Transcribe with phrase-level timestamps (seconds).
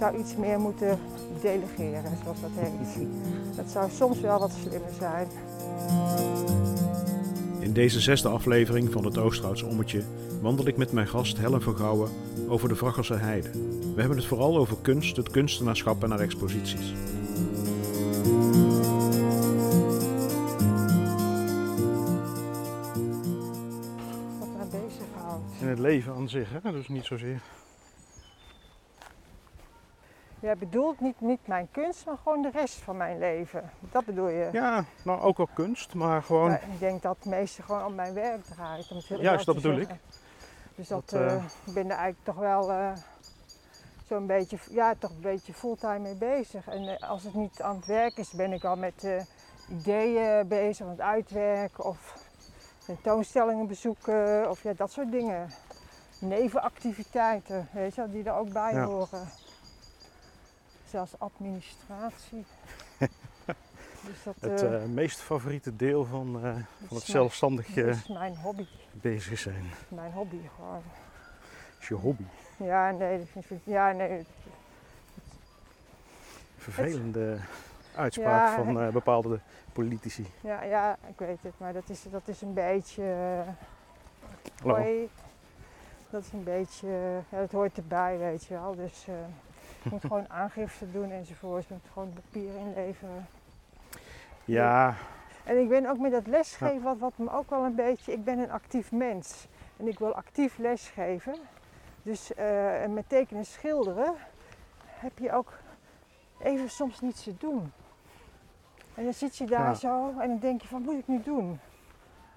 [0.00, 0.98] zou iets meer moeten
[1.40, 3.06] delegeren, zoals dat heet.
[3.56, 5.28] Dat zou soms wel wat slimmer zijn.
[7.58, 10.02] In deze zesde aflevering van het Oosterhouds Ommetje
[10.40, 12.10] wandel ik met mijn gast Helen van Gouwen
[12.48, 13.50] over de Vraggelse Heide.
[13.94, 16.92] We hebben het vooral over kunst, het kunstenaarschap en haar exposities.
[24.38, 25.60] Wat mij bezighoudt.
[25.60, 26.72] In het leven aan zich, hè?
[26.72, 27.40] dus niet zozeer.
[30.40, 33.70] Jij bedoelt niet, niet mijn kunst, maar gewoon de rest van mijn leven.
[33.80, 34.48] Dat bedoel je?
[34.52, 36.48] Ja, nou ook wel kunst, maar gewoon.
[36.48, 38.90] Maar ik denk dat het meeste gewoon om mijn werk draait.
[38.90, 40.00] Om het heel Juist, dat bedoel zeggen.
[40.74, 42.92] Dus dat, Dat, eh, eh, ik ben er eigenlijk toch wel eh,
[44.06, 46.68] zo'n beetje, ja, toch een beetje fulltime mee bezig.
[46.68, 49.06] En als het niet aan het werk is, ben ik al met
[49.70, 52.14] ideeën bezig, aan het uitwerken of
[52.84, 55.50] tentoonstellingen bezoeken of ja, dat soort dingen.
[56.18, 58.84] Nevenactiviteiten, weet je wel, die er ook bij Ja.
[58.84, 59.28] horen.
[60.90, 62.44] Zelfs administratie.
[64.06, 67.86] dus dat, Het eh, eh, meest favoriete deel van, eh, van het mijn- zelfstandig dat
[67.86, 68.66] is mijn hobby.
[68.92, 69.70] bezig zijn.
[69.88, 70.82] Mijn hobby gewoon.
[71.80, 72.24] is je hobby.
[72.56, 74.26] Ja, nee, dat ja, nee.
[76.56, 77.38] Vervelende
[77.96, 79.40] uitspraak Ja, van bepaalde
[79.72, 80.26] politici.
[80.40, 83.02] Ja, ja, ik weet het, maar dat is, dat is een beetje.
[84.62, 85.10] hoi.
[86.10, 86.88] Dat is een beetje.
[87.28, 88.74] ja, dat hoort erbij, weet je wel.
[88.74, 89.06] Dus
[89.82, 91.66] je moet gewoon aangifte doen enzovoort.
[91.68, 93.26] Je moet gewoon papier inleveren.
[94.44, 94.94] Ja,
[95.44, 98.12] En ik ben ook met dat lesgeven, wat, wat me ook wel een beetje.
[98.12, 101.34] Ik ben een actief mens en ik wil actief lesgeven.
[102.02, 104.14] Dus eh, en met tekenen en schilderen
[104.86, 105.52] heb je ook
[106.38, 107.72] even soms niets te doen.
[108.94, 109.74] En dan zit je daar Ja.
[109.74, 111.60] zo en dan denk je van, wat moet ik nu doen?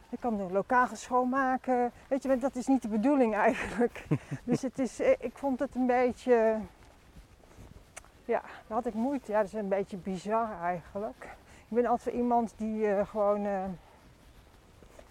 [0.10, 1.92] Ik kan de lokaal schoonmaken.
[2.08, 4.06] Weet je, dat is niet de bedoeling eigenlijk.
[4.44, 6.58] dus het is, eh, ik vond het een beetje,
[8.26, 9.32] ja, daar had ik moeite.
[9.32, 11.24] Ja, dat is een beetje bizar eigenlijk.
[11.70, 13.64] Ik ben altijd iemand die eh, gewoon eh,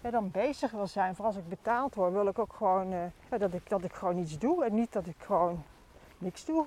[0.01, 1.15] ja, dan bezig wil zijn.
[1.15, 2.99] Voor als ik betaald word, wil ik ook gewoon eh,
[3.31, 4.65] ja, dat, ik, dat ik gewoon iets doe.
[4.65, 5.63] En niet dat ik gewoon
[6.17, 6.65] niks doe.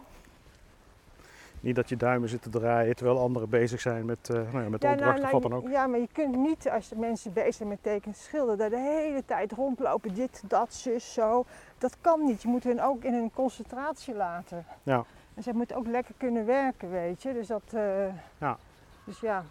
[1.61, 4.91] niet dat je duimen zitten draaien terwijl anderen bezig zijn met, nou ja, met Ja,
[4.93, 5.69] opdrachten of wat dan je- ook.
[5.69, 8.71] ja, maar je kunt niet als de mensen bezig zijn met tekenen en schilderen, daar
[8.71, 10.15] de hele tijd rondlopen.
[10.15, 11.45] Dit, dat, zus, zo.
[11.79, 12.43] Dat kan niet.
[12.43, 14.65] Je moet hen ook in hun concentratie laten.
[14.83, 15.05] Ja.
[15.37, 17.33] En zij moeten ook lekker kunnen werken, weet je.
[17.33, 17.63] Dus dat.
[17.73, 18.07] eh,
[18.39, 18.57] Ja.
[19.05, 19.45] Dus ja.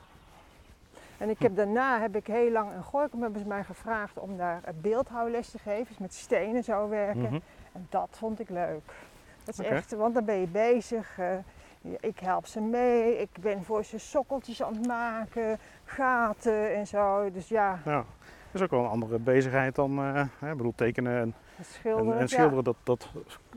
[1.18, 4.38] En ik heb daarna heb ik heel lang in Gorkum hebben ze mij gevraagd om
[4.38, 7.22] daar een beeldhouwles te geven, dus met stenen zo werken.
[7.22, 7.40] Mhm.
[7.72, 8.92] En dat vond ik leuk.
[9.44, 11.18] Dat is echt, want dan ben je bezig.
[11.20, 11.38] eh,
[12.00, 17.32] ik help ze mee, ik ben voor ze sokkeltjes aan het maken, gaten en zo.
[17.32, 18.04] Dus ja, Ja,
[18.56, 22.20] is ook wel een andere bezigheid dan eh, hè, bedoel, tekenen en, schilderen.
[22.20, 22.64] en schilderen.
[22.64, 23.10] Dat, dat,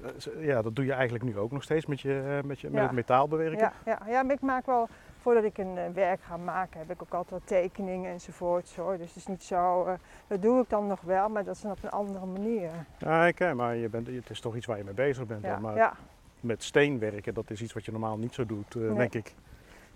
[0.02, 2.66] eh, ja, dat doe je eigenlijk nu ook nog steeds met, je, eh, met, je,
[2.68, 2.82] met Ja.
[2.82, 3.58] het metaal bewerken.
[3.58, 4.88] Ja, ja, ja, maar ik maak wel,
[5.20, 8.72] voordat ik een werk ga maken, heb ik ook altijd tekeningen enzovoort.
[8.76, 8.96] Hoor.
[8.98, 9.86] Dus het is niet zo,
[10.26, 12.70] dat doe ik dan nog wel, maar dat is dan op een andere manier.
[12.98, 15.42] Ja, oké, maar je bent, het is toch iets waar je mee bezig bent.
[15.42, 15.62] Ja, dan.
[15.62, 15.92] Maar ja.
[16.40, 18.94] met steen werken, dat is iets wat je normaal niet zo doet, Nee.
[18.94, 19.34] denk ik.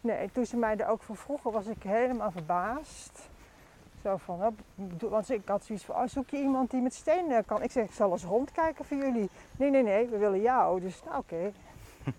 [0.00, 3.30] Nee, toen ze mij er ook van vroegen, was ik helemaal verbaasd.
[4.02, 4.54] Zo van,
[4.98, 7.62] want ik had zoiets van, oh, zoek je iemand die met stenen kan?
[7.62, 9.30] Ik zeg, ik zal eens rondkijken voor jullie.
[9.56, 10.80] Nee, nee, nee, we willen jou.
[10.80, 11.52] Dus, nou, oké.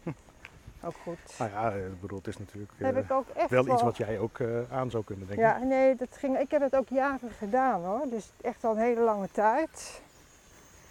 [0.85, 1.17] ook goed.
[1.37, 3.97] Nou ja, eh, ik bedoel, het is natuurlijk eh, ik ook echt wel iets wat
[3.97, 5.45] jij ook eh, aan zou kunnen, denk ik.
[5.45, 8.09] Ja, nee, dat ging, ik heb het ook jaren gedaan hoor.
[8.09, 10.01] Dus echt al een hele lange tijd.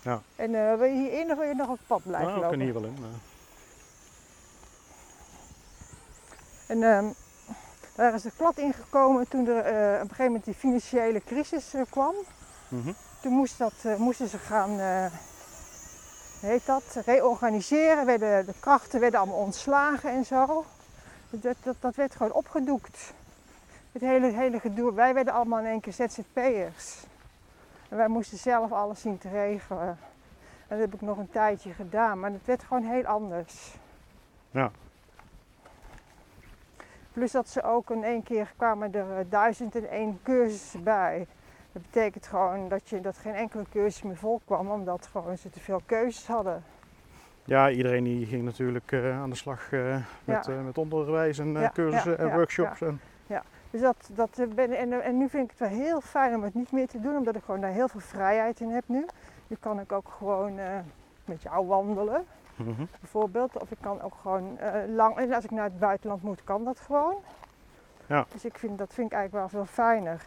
[0.02, 0.20] Ja.
[0.36, 2.48] En eh wil je hierin of wil je nog op het pad blijven Nou, lopen?
[2.48, 2.97] kunnen hier wel in.
[2.97, 3.10] eh.
[6.69, 7.06] En ehm,
[7.94, 11.75] daar is de klad ingekomen toen er eh, op een gegeven moment die financiële crisis
[11.75, 12.14] eh, kwam.
[12.69, 12.92] Mhm.
[13.20, 14.78] Toen moest dat, eh, moesten ze gaan,
[16.41, 18.06] heet dat, reorganiseren.
[18.06, 20.64] Werden, de krachten werden allemaal ontslagen en zo.
[21.31, 23.12] Dat, werd- dat, dat werd gewoon opgedoekt.
[23.92, 24.92] Het hele, hele gedoe.
[24.94, 27.04] Wij werden allemaal in één keer ZZP'ers.
[27.88, 29.98] En wij moesten zelf alles zien te regelen.
[30.69, 33.75] En dat heb ik nog een tijdje gedaan, maar het werd gewoon heel anders.
[34.50, 34.70] Ja.
[37.12, 41.26] Plus dat ze ook in één keer kwamen er eh, duizend en één cursussen bij.
[41.73, 45.50] Dat betekent gewoon dat, je, dat geen enkele cursus meer vol kwam, omdat gewoon ze
[45.50, 46.64] te veel keuzes hadden.
[47.44, 50.53] Ja, iedereen die ging natuurlijk eh, aan de slag eh, met, Ja.
[50.61, 52.81] met onderwijs en Ja, cursussen ja, en ja, workshops.
[52.81, 53.00] En,
[53.70, 56.55] Dus dat, dat ben, en, en nu vind ik het wel heel fijn om het
[56.55, 59.06] niet meer te doen, omdat ik gewoon daar heel veel vrijheid in heb nu.
[59.47, 60.55] Nu kan ik ook gewoon
[61.25, 62.25] met jou wandelen,
[62.64, 62.85] Mhm.
[63.00, 63.61] bijvoorbeeld.
[63.62, 66.64] Of ik kan ook gewoon eh, lang, en als ik naar het buitenland moet, kan
[66.64, 67.14] dat gewoon.
[68.06, 68.26] Ja.
[68.32, 70.23] Dus ik vind, dat vind ik eigenlijk wel veel fijner.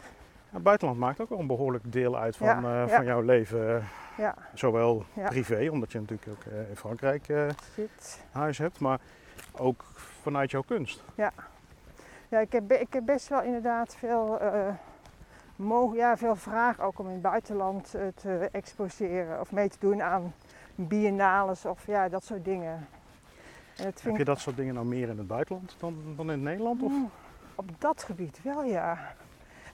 [0.50, 2.96] Het buitenland maakt ook wel een behoorlijk deel uit van, Ja, eh, ja.
[2.96, 3.76] van jouw leven.
[3.76, 3.84] eh,
[4.16, 5.28] Ja, Zowel Ja.
[5.28, 7.46] privé, omdat je natuurlijk ook eh, in Frankrijk eh,
[8.30, 8.80] huis hebt.
[8.80, 9.00] Maar
[9.58, 9.84] ook
[10.22, 11.04] vanuit jouw kunst.
[11.14, 11.32] Ja,
[12.40, 14.68] ik heb, ik heb best wel inderdaad veel, eh
[15.56, 19.76] mo- ja, veel vraag ook om in het buitenland eh, te exposeren of mee te
[19.80, 20.34] doen aan
[20.76, 22.88] biennales of ja, dat soort dingen.
[23.76, 26.40] Heb vind je dat soort dingen nou meer in het buitenland dan, dan in het
[26.40, 26.82] Nederland?
[26.82, 26.92] Of?
[26.92, 27.10] Mm,
[27.54, 28.98] op dat gebied wel, ja.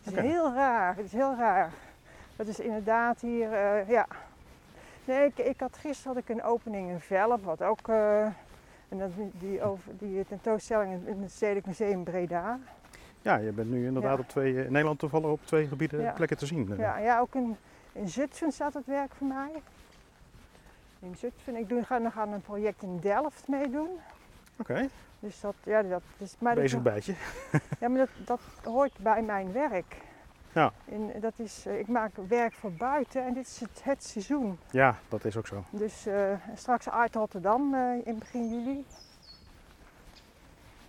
[0.02, 1.70] Het is heel raar, het is heel raar.
[2.36, 4.06] Dat is inderdaad hier, eh, ja.
[5.04, 8.24] Nee, ik, ik had gisteren had ik een opening in Velp, wat ook, eh,
[8.88, 12.58] en dat, die, over, die tentoonstelling in, het Stedelijk Museum Breda.
[13.22, 14.22] Ja, je bent nu inderdaad Ja.
[14.22, 16.12] op twee, in Nederland toevallig op twee gebieden Ja.
[16.12, 16.72] plekken te zien.
[16.72, 16.78] eh.
[16.78, 17.56] Ja, ja ook in,
[17.92, 19.50] in Zutphen staat het werk voor mij.
[21.02, 23.88] In Zutphen, ik doe, ga nog aan een project in Delft meedoen.
[24.58, 24.88] Oké,
[25.20, 26.34] Dus dat, ja, dat is...
[26.38, 27.14] Maar dat- bezig bijtje.
[27.80, 28.40] Ja, maar dat, dat
[28.72, 29.96] hoort bij mijn werk.
[30.52, 30.72] Ja.
[30.84, 34.58] En dat is, eh, ik maak werk voor buiten en dit is het, het seizoen.
[34.70, 35.64] Ja, dat is ook zo.
[35.70, 38.84] Dus eh, straks uit Rotterdam eh, in begin juli.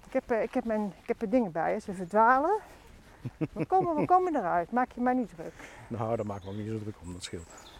[0.07, 1.79] Ik heb, ik, heb mijn, ik heb er dingen bij, hè.
[1.79, 2.59] ze verdwalen.
[3.53, 5.53] We komen, we komen eruit, maak je mij niet druk.
[5.87, 7.72] Nou, daar maken we ook niet zo druk om, dat scheelt.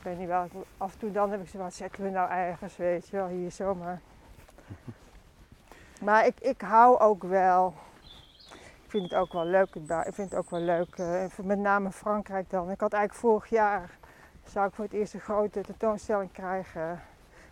[0.00, 2.30] Ik weet niet wel, af en toe dan heb ik zo wat zetten we nou
[2.30, 4.00] ergens, weet je wel, hier zomaar.
[6.04, 7.74] Maar ik, ik hou ook wel,
[8.84, 11.90] ik vind het ook wel leuk, ik vind het ook wel leuk, eh, met name
[11.90, 12.70] Frankrijk dan.
[12.70, 13.90] Ik had eigenlijk vorig jaar,
[14.44, 17.02] zou ik voor het eerst een grote tentoonstelling krijgen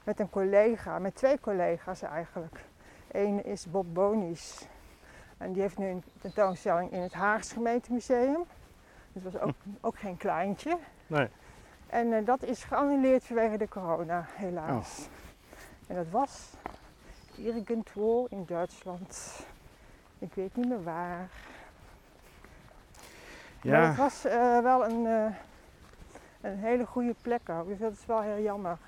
[0.05, 2.65] met een collega, met twee collega's eigenlijk.
[3.11, 4.69] Eén is Bob Bonis
[5.39, 8.45] en die heeft nu een tentoonstelling in het Haags gemeentemuseum.
[9.13, 10.79] Dus dat was ook, ook geen kleintje.
[11.07, 11.29] Nee,
[11.89, 15.09] En eh, dat is geannuleerd vanwege de corona, helaas.
[15.87, 16.51] En dat was
[17.37, 19.41] irgendwo in Duitsland.
[20.19, 21.29] Ik weet niet meer waar.
[23.63, 25.35] Maar ja, het was eh, wel een, eh,
[26.41, 28.79] een hele goede plek ook, dus dat is wel heel jammer.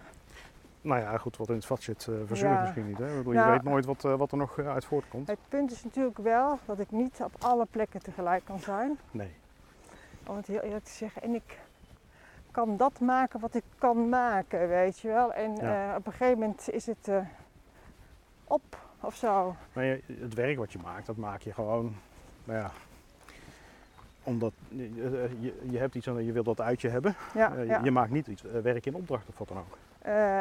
[0.80, 2.60] nou ja, goed, wat in het vat zit, verzuurt Ja.
[2.60, 2.98] misschien niet.
[2.98, 3.16] Hè?
[3.16, 5.28] Bedoel, Nou, je weet nooit wat, wat er nog uit voortkomt.
[5.28, 8.98] Het punt is natuurlijk wel dat ik niet op alle plekken tegelijk kan zijn.
[9.10, 9.34] Nee.
[10.26, 11.22] Om het heel eerlijk te zeggen.
[11.22, 11.58] En ik
[12.50, 15.32] kan dat maken wat ik kan maken, weet je wel.
[15.32, 15.90] En Ja.
[15.90, 17.16] eh, op een gegeven moment is het eh,
[18.44, 19.54] op of zo.
[19.72, 21.94] Maar je, het werk wat je maakt, dat maak je gewoon,
[22.44, 22.70] nou ja,
[24.24, 27.14] omdat je, eh, je, je hebt iets en je wilt dat uit je hebben.
[27.34, 27.80] Ja, je- ja.
[27.84, 29.78] je maakt niet iets, werk in opdracht of wat dan ook.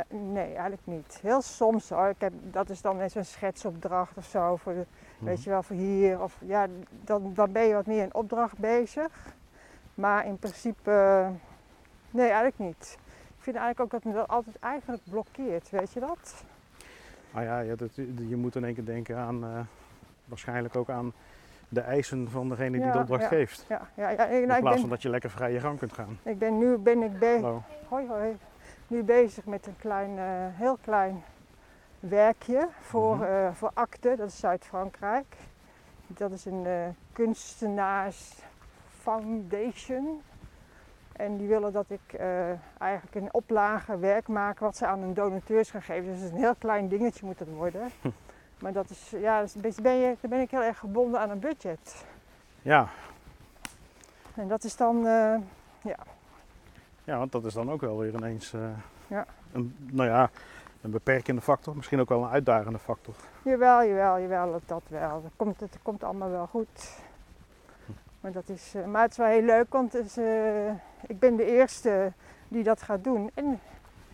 [0.10, 1.20] Nee, eigenlijk niet.
[1.22, 2.08] Heel soms hoor.
[2.10, 4.56] Ik heb, dat is dan net zo'n schetsopdracht of zo.
[4.56, 4.86] Voor de,
[5.20, 6.22] Weet je wel, voor hier.
[6.22, 6.68] Of, ja,
[7.04, 9.34] dan, dan ben je wat meer in opdracht bezig.
[9.94, 11.26] Maar in principe,
[12.12, 12.98] nee, eigenlijk niet.
[13.38, 16.44] Ik vind eigenlijk ook dat me dat altijd eigenlijk blokkeert, weet je dat?
[17.34, 17.96] Ah ja, je, dat-
[18.28, 19.60] je moet in één keer denken aan, eh,
[20.26, 21.14] waarschijnlijk ook aan
[21.70, 23.28] de eisen van degene die Ja, de opdracht ja.
[23.28, 23.66] geeft.
[23.70, 25.78] Ja, ja, ja, In nou, ik, plaats ben, van dat je lekker vrij je gang
[25.80, 26.20] kunt gaan.
[26.24, 28.38] ik ben nu ben ik be Nou, hoi, hoi,
[28.88, 30.26] nu bezig met een klein, eh,
[30.60, 31.24] heel klein
[32.00, 33.24] werkje voor, Mhm.
[33.24, 35.36] eh, voor Acte, dat is Zuid-Frankrijk.
[36.08, 38.34] Dat is een kunstenaars
[39.02, 40.22] foundation.
[41.20, 45.14] En die willen dat ik eh, eigenlijk een oplage werk maak wat ze aan hun
[45.14, 46.14] donateurs gaan geven.
[46.14, 47.90] Dus een heel klein dingetje moet het worden.
[48.60, 50.78] Maar dat is, ja, dat is een beetje, ben je, dan ben ik heel erg
[50.78, 52.06] gebonden aan een budget.
[52.62, 52.88] ja.
[54.36, 55.36] En dat is dan, eh,
[57.04, 58.62] ja, want dat is dan ook wel weer ineens eh,
[59.08, 59.26] Ja.
[59.52, 60.30] een, nou ja,
[60.82, 61.76] een beperkende factor.
[61.76, 63.14] Misschien ook wel een uitdagende factor.
[63.44, 65.22] Jawel, jawel, jawel, dat, dat wel.
[65.22, 66.98] Dat komt, het komt allemaal wel goed.
[68.22, 70.70] Maar, dat is, eh, maar het is wel heel leuk, want is, eh,
[71.08, 72.12] ik ben de eerste
[72.48, 73.32] die dat gaat doen.
[73.34, 73.60] En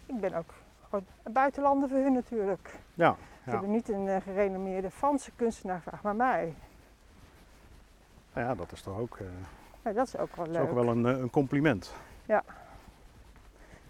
[0.06, 0.54] ik ben ook
[0.90, 2.76] gewoon een buitenlander voor hun natuurlijk.
[2.94, 6.54] Ja, Ze hebben niet een eh, gerenommeerde Franse kunstenaar gevraagd, maar mij.
[8.34, 9.18] nou ja dat is toch ook,
[9.82, 10.62] Ja, dat is ook wel is leuk.
[10.62, 11.94] ook wel een, een compliment.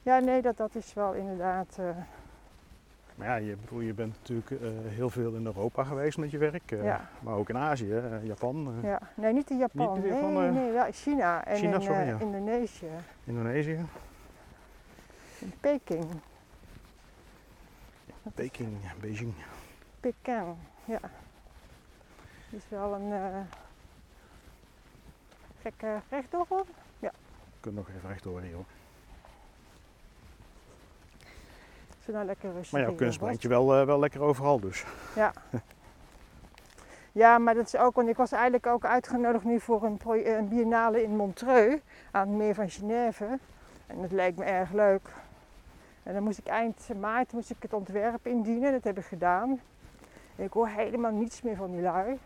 [0.03, 1.79] Ja, nee, dat, dat is wel inderdaad...
[3.15, 6.37] Maar ja, je, bedoel, je bent natuurlijk eh, heel veel in Europa geweest met je
[6.37, 6.71] werk.
[6.71, 7.09] eh, Ja.
[7.19, 8.99] Maar ook in Azië, eh, Japan, ja.
[9.15, 10.01] Nee, niet in Japan.
[10.01, 12.17] Niet nee, nee, ja, China en China, in sorry, ja.
[12.19, 12.87] Indonesië.
[13.23, 13.85] Indonesië,
[15.39, 16.05] In Peking.
[18.35, 19.33] Peking, Beijing.
[19.99, 20.55] Peking,
[20.85, 20.99] ja.
[20.99, 23.45] Dat is wel een
[25.61, 26.45] gekke rechtdoor.
[26.49, 26.65] hoor.
[26.99, 27.09] Je
[27.59, 28.65] kunt nog even rechtdoor hier hoor.
[32.05, 32.71] Nou lekker rustig.
[32.71, 34.85] Maar jouw kunst brengt je wel, eh, wel lekker overal dus.
[37.11, 39.99] Ja, maar dat is ook, want ik was eigenlijk ook uitgenodigd nu voor een,
[40.37, 41.81] een biennale in Montreux
[42.11, 43.39] aan het meer van Genève.
[43.87, 45.09] En dat leek me erg leuk.
[46.03, 49.59] En dan moest ik eind maart moest ik het ontwerp indienen, dat heb ik gedaan.
[50.35, 52.19] En ik hoor helemaal niets meer van die lui.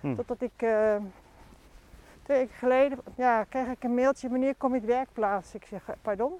[0.00, 0.14] Hm.
[0.14, 0.96] Totdat ik eh,
[2.22, 5.60] twee weken geleden ja, kreeg ik een mailtje, wanneer kom je het werk plaatsen?
[5.60, 6.38] Ik zeg, eh, pardon?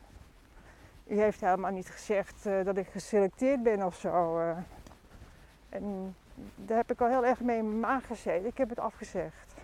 [1.11, 4.39] U heeft helemaal niet gezegd eh, dat ik geselecteerd ben of zo.
[4.39, 4.57] eh.
[5.69, 6.15] En
[6.57, 8.47] daar heb ik al heel erg mee in mijn maag gezeten.
[8.47, 9.55] Ik heb het afgezegd.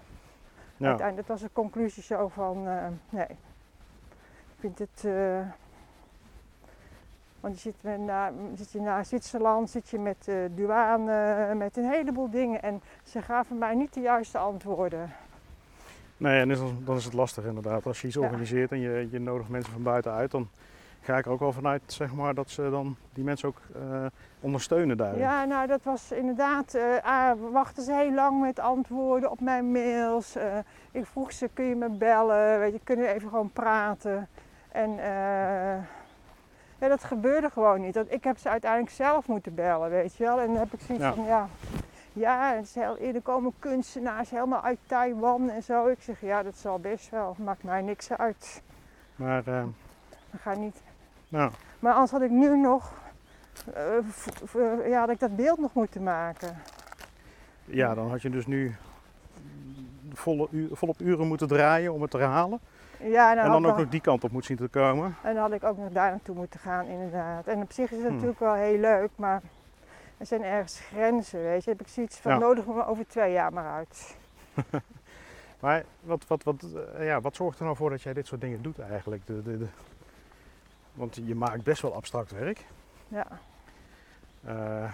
[0.76, 0.88] Ja.
[0.88, 3.26] Uiteindelijk was de conclusie zo van, eh, nee.
[3.26, 5.05] Ik vind het...
[7.41, 11.91] want je zit, na, zit je naar Zwitserland, zit je met eh, douane, met een
[11.91, 12.62] heleboel dingen.
[12.62, 15.12] En ze gaven mij niet de juiste antwoorden.
[16.17, 16.49] Nee, en
[16.85, 17.87] dan, is het lastig inderdaad.
[17.87, 18.23] Als je iets Ja.
[18.23, 20.49] organiseert en je, je nodigt mensen van buitenuit, dan
[21.06, 24.06] ga ik er ook wel vanuit zeg maar, dat ze dan die mensen ook eh,
[24.40, 25.18] ondersteunen daarin.
[25.18, 30.36] Ja, nou dat was inderdaad, we wachten ze heel lang met antwoorden op mijn mails.
[30.36, 30.58] Eh,
[30.90, 32.58] ik vroeg ze, kun je me bellen?
[32.58, 34.28] Weet je, kunnen we even gewoon praten?
[34.72, 34.90] En
[36.78, 37.94] ja, dat gebeurde gewoon niet.
[37.94, 40.40] Dat, ik heb ze uiteindelijk zelf moeten bellen, weet je wel.
[40.40, 41.12] En dan heb ik zoiets Ja.
[41.14, 41.48] van, ja,
[42.12, 45.86] ja het is heel, er komen kunstenaars helemaal uit Taiwan en zo.
[45.86, 48.62] Ik zeg, ja, dat zal best wel, maakt mij niks uit.
[49.16, 49.64] Maar eh,
[50.30, 50.82] We gaan niet
[51.28, 52.92] maar anders had ik nu nog,
[53.75, 56.56] eh, ja, had ik dat beeld nog moeten maken.
[57.64, 58.76] ja, dan had je dus nu
[60.12, 62.61] volle uur, volop uren moeten draaien om het te halen.
[63.00, 65.16] Ja, en dan ook nog die kant op moet zien te komen.
[65.23, 67.47] en dan had ik ook nog daar naartoe moeten gaan, inderdaad.
[67.47, 68.12] En op zich is het Hmm.
[68.12, 69.42] natuurlijk wel heel leuk, maar
[70.18, 71.71] er zijn ergens grenzen, weet je.
[71.71, 72.38] Heb ik zoiets van, Ja.
[72.38, 74.16] nodig me over twee jaar maar uit.
[75.61, 76.66] Maar wat, wat, wat,
[76.99, 79.26] eh, ja, wat zorgt er nou voor dat jij dit soort dingen doet eigenlijk?
[79.26, 79.66] De, de, de-
[80.97, 82.65] want je maakt best wel abstract werk.
[83.09, 83.26] Ja,
[84.45, 84.85] Eh,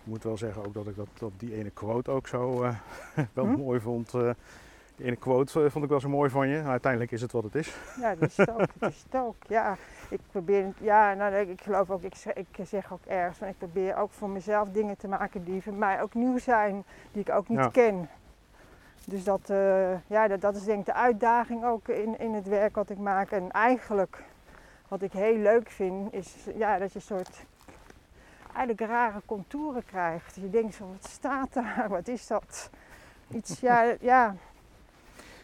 [0.00, 2.74] ik moet wel zeggen ook dat ik dat, dat die ene quote ook zo eh,
[3.34, 3.56] wel Hm?
[3.56, 4.14] mooi vond.
[4.14, 4.30] eh
[4.96, 6.56] die ene quote vond ik wel zo mooi van je.
[6.56, 7.76] Nou, uiteindelijk is het wat het is.
[8.00, 9.34] ja dat is het ook, dat is het ook.
[9.48, 9.76] Ja,
[10.10, 13.58] ik probeer, ja, nou, ik geloof ook, ik zeg, ik zeg ook ergens, van ik
[13.58, 17.30] probeer ook voor mezelf dingen te maken die voor mij ook nieuw zijn, die ik
[17.34, 17.68] ook niet Ja.
[17.68, 18.08] ken.
[19.06, 19.40] Dus dat,
[20.06, 22.98] ja, dat, dat is denk ik de uitdaging ook in, in het werk wat ik
[22.98, 23.30] maak.
[23.30, 24.22] En eigenlijk,
[24.88, 27.44] wat ik heel leuk vind, is ja, dat je een soort
[28.54, 30.34] eigenlijk rare contouren krijgt.
[30.34, 31.88] Je denkt van, wat staat daar?
[31.88, 32.70] Wat is dat?
[33.28, 34.36] Iets, ja, ja.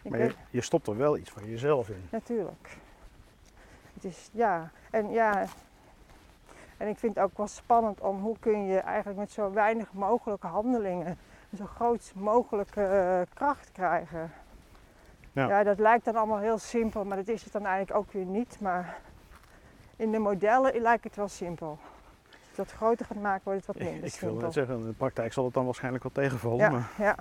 [0.02, 2.08] Ik Maar je, je stopt er wel iets van jezelf in.
[2.10, 2.76] Natuurlijk.
[3.94, 5.46] Het is, ja, en ja.
[6.76, 9.92] En ik vind het ook wel spannend om hoe kun je eigenlijk met zo weinig
[9.92, 11.18] mogelijke handelingen
[11.56, 14.32] zo groot mogelijke eh, kracht krijgen.
[15.32, 15.48] Ja.
[15.48, 15.62] Ja.
[15.62, 18.60] dat lijkt dan allemaal heel simpel, maar dat is het dan eigenlijk ook weer niet.
[18.60, 18.98] Maar
[20.04, 21.78] in de modellen lijkt het wel simpel.
[22.30, 24.40] Als je dat groter gaat maken, wordt het wat Ik, minder ik wil simpel.
[24.44, 26.58] net zeggen, in de praktijk zal het dan waarschijnlijk wel tegenvallen.
[26.58, 27.16] ja, Maar ja,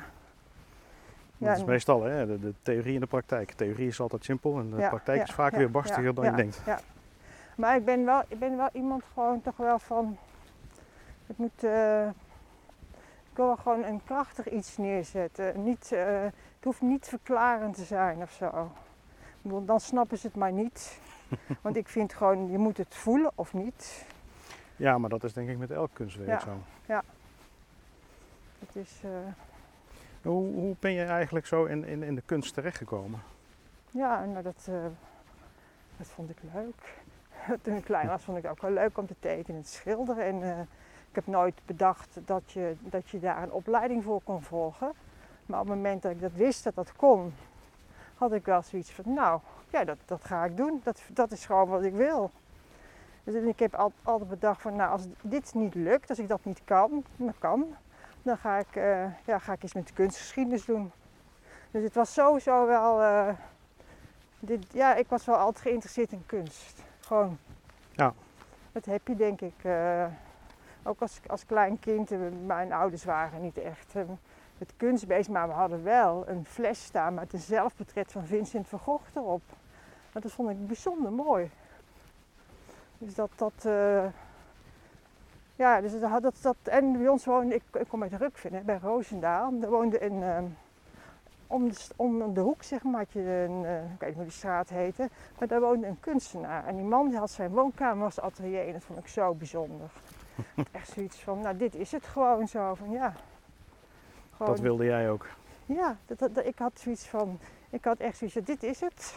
[1.38, 3.48] dat is en- meestal hè, de, de theorie en de praktijk.
[3.50, 6.04] De theorie is altijd simpel en de Ja, praktijk ja, is vaak ja, weer barstiger
[6.04, 6.62] ja, dan ja, je denkt.
[6.66, 6.80] Ja.
[7.56, 10.18] Maar ik ben, wel, ik ben wel iemand gewoon toch wel van.
[11.28, 11.64] Het moet.
[11.64, 12.08] eh,
[13.30, 15.64] ik wil wel gewoon een krachtig iets neerzetten.
[15.64, 18.72] Niet, eh, het hoeft niet verklarend te zijn of zo.
[19.42, 21.00] Ik dan snappen ze het maar niet.
[21.62, 24.06] Want ik vind gewoon, je moet het voelen of niet.
[24.76, 26.40] Ja, maar dat is denk ik met elk kunstwerk Ja.
[26.40, 26.62] zo.
[28.60, 29.10] Het is, eh,
[30.22, 33.20] Hoe, hoe ben je eigenlijk zo in, in, in de kunst terechtgekomen?
[33.92, 34.76] ja, nou dat, eh,
[35.98, 37.02] dat vond ik leuk.
[37.62, 39.70] Toen ik klein was vond ik het ook wel leuk om te tekenen en te
[39.72, 40.24] schilderen.
[40.26, 40.60] En eh,
[41.10, 44.92] ik heb nooit bedacht dat je, dat je daar een opleiding voor kon volgen.
[45.46, 47.34] Maar op het moment dat ik dat wist dat dat kon,
[48.16, 49.40] had ik wel zoiets van, nou,
[49.74, 50.82] ja, dat, dat ga ik doen.
[50.84, 52.32] Dat, dat is gewoon wat ik wil.
[53.24, 56.46] Dus ik heb al- altijd bedacht van, nou, als dit niet lukt, als ik dat
[56.46, 57.66] niet kan, dan kan,
[58.22, 60.92] dan ga ik, eh, ja, ga ik iets met kunstgeschiedenis doen.
[61.72, 63.30] Dus het was sowieso wel, eh,
[64.40, 66.84] dit, ja, ik was wel altijd geïnteresseerd in kunst.
[67.00, 67.38] Gewoon.
[67.92, 68.14] Ja.
[68.72, 69.54] Dat heb je denk ik.
[69.62, 70.06] eh,
[70.84, 72.10] ook als, als klein kind,
[72.46, 73.94] mijn ouders waren niet echt
[74.58, 78.68] met kunst bezig, maar we hadden wel een fles staan met een zelfportret van Vincent
[78.68, 79.42] van Gogh erop.
[80.14, 81.50] Maar dat vond ik bijzonder mooi.
[82.98, 84.06] Dus dat, dat, eh,
[85.56, 88.62] ja, dus dat, dat, dat, en bij ons woonde, ik, ik kom uit Rukven, hè,
[88.62, 90.44] bij Roosendaal, daar woonde een, eh,
[91.48, 94.24] om de, om de hoek zeg maar, had je een, eh, ik weet niet hoe
[94.24, 96.66] die straat heette, maar daar woonde een kunstenaar.
[96.68, 99.90] En die man die had zijn woonkamer als atelier en dat vond ik zo bijzonder.
[100.72, 103.14] Echt zoiets van, nou dit is het gewoon zo, van ja.
[104.36, 105.28] Gewoon, Dat wilde jij ook.
[105.66, 107.40] Ja, dat- ik had zoiets van,
[107.70, 109.16] ik had echt zoiets van, dit is het.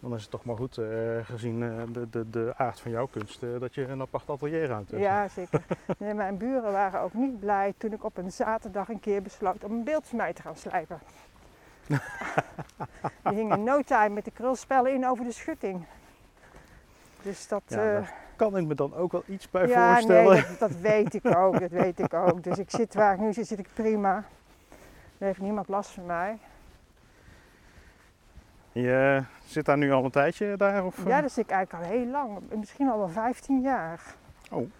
[0.00, 0.86] Dan is het toch maar goed, eh,
[1.22, 4.94] gezien eh, de, de, de aard van jouw kunst, eh, dat je een apart atelierruimte
[4.94, 5.06] hebt.
[5.06, 5.62] Ja, zeker.
[5.98, 9.64] Nee, mijn buren waren ook niet blij toen ik op een zaterdag een keer besloot
[9.64, 10.98] om een beeld van mij te gaan slijpen.
[13.22, 15.84] Die hingen no time met de krulspellen in over de schutting.
[17.22, 17.62] Dus dat...
[17.66, 18.02] Ja,
[18.36, 20.32] kan ik me dan ook wel iets bij ja, voorstellen.
[20.32, 22.44] nee, dat, dat weet ik ook, dat weet ik ook.
[22.44, 24.24] Dus ik zit waar ik nu zit, zit ik prima.
[25.18, 26.38] Er heeft niemand last van mij.
[28.72, 30.84] Je zit daar nu al een tijdje daar?
[30.84, 31.06] Of, eh?
[31.06, 34.00] Ja, dat zit ik eigenlijk al heel lang, misschien al wel 15 jaar.
[34.50, 34.70] Oh.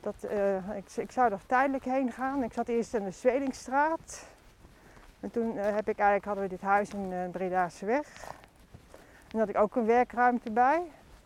[0.00, 2.42] Dat, eh, ik, ik zou er tijdelijk heen gaan.
[2.42, 4.26] Ik zat eerst in de Zwelingstraat.
[5.20, 8.06] En toen eh, heb ik eigenlijk, hadden we dit huis in uh, Bredaarse weg.
[9.32, 10.82] En had ik ook een werkruimte bij.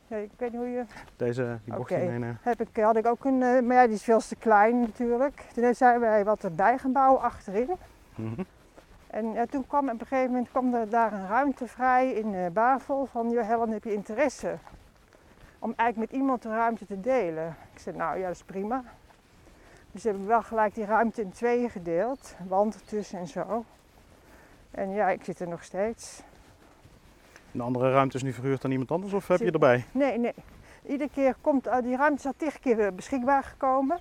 [0.07, 0.85] Ja, ik weet niet hoe je...
[1.17, 2.33] Deze, die bocht nee, nee.
[2.41, 5.45] Heb ik, had ik ook een, eh, maar ja, die is veel te klein natuurlijk.
[5.55, 7.71] Toen zijn wij wat erbij gaan bouwen achterin.
[8.15, 8.43] Mhm.
[9.13, 12.35] En eh, toen kwam op een gegeven moment kwam er daar een ruimte vrij in
[12.35, 14.59] eh Bavel van, joh Helen, heb je interesse?
[15.59, 17.57] Om eigenlijk met iemand de ruimte te delen.
[17.73, 18.85] Ik zei, nou ja, dat is prima.
[19.91, 23.65] Dus hebben we wel gelijk die ruimte in tweeën gedeeld, wand ertussen en zo.
[24.71, 26.23] En ja, ik zit er nog steeds.
[27.53, 29.85] Een andere ruimte is nu verhuurd aan iemand anders of heb je erbij?
[29.93, 30.35] Nee, nee.
[30.87, 33.99] Iedere keer komt, eh, die ruimte is al tig keer beschikbaar gekomen.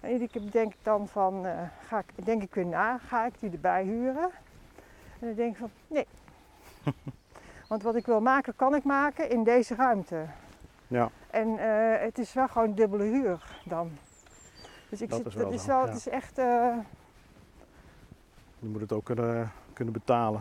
[0.00, 3.40] En keer denk ik dan van, eh, ga ik, denk ik weer na, ga ik
[3.40, 4.30] die erbij huren?
[5.20, 6.06] En dan denk ik van, nee.
[7.68, 10.26] Want wat ik wil maken, kan ik maken in deze ruimte.
[10.86, 11.10] Ja.
[11.30, 13.90] En eh, het is wel gewoon dubbele huur dan.
[14.88, 15.86] Dus ik Dat zit, is wel dat is wel, ja.
[15.86, 16.76] het is echt, eh,
[18.58, 20.40] Je moet het ook kunnen, kunnen betalen.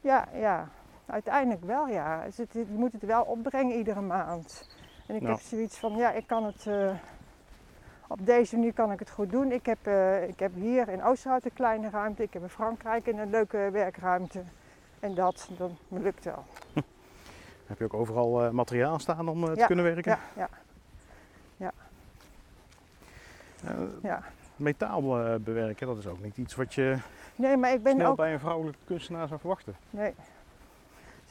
[0.00, 0.68] ja, ja,
[1.06, 2.24] uiteindelijk wel ja.
[2.24, 4.68] Dus het, je moet het wel opbrengen iedere maand.
[5.06, 5.28] En ik Ja.
[5.28, 6.66] heb zoiets van, ja, ik kan het,
[8.08, 9.52] op deze manier kan ik het goed doen.
[9.52, 13.06] Ik heb, eh, ik heb hier in Oosterhout een kleine ruimte, ik heb in Frankrijk
[13.06, 14.42] een leuke werkruimte.
[15.00, 16.44] En dat, dat lukt wel.
[17.66, 20.18] Heb je ook overal eh, materiaal staan om eh, te Ja, kunnen werken?
[20.36, 20.48] Ja,
[21.56, 21.70] ja,
[23.64, 23.70] Eh,
[24.02, 24.22] ja.
[24.56, 25.02] metaal
[25.40, 26.98] bewerken, dat is ook niet iets wat je
[27.36, 29.74] Nee, maar ik ben snel ook, bij een vrouwelijke kunstenaar zou verwachten.
[29.90, 30.14] nee.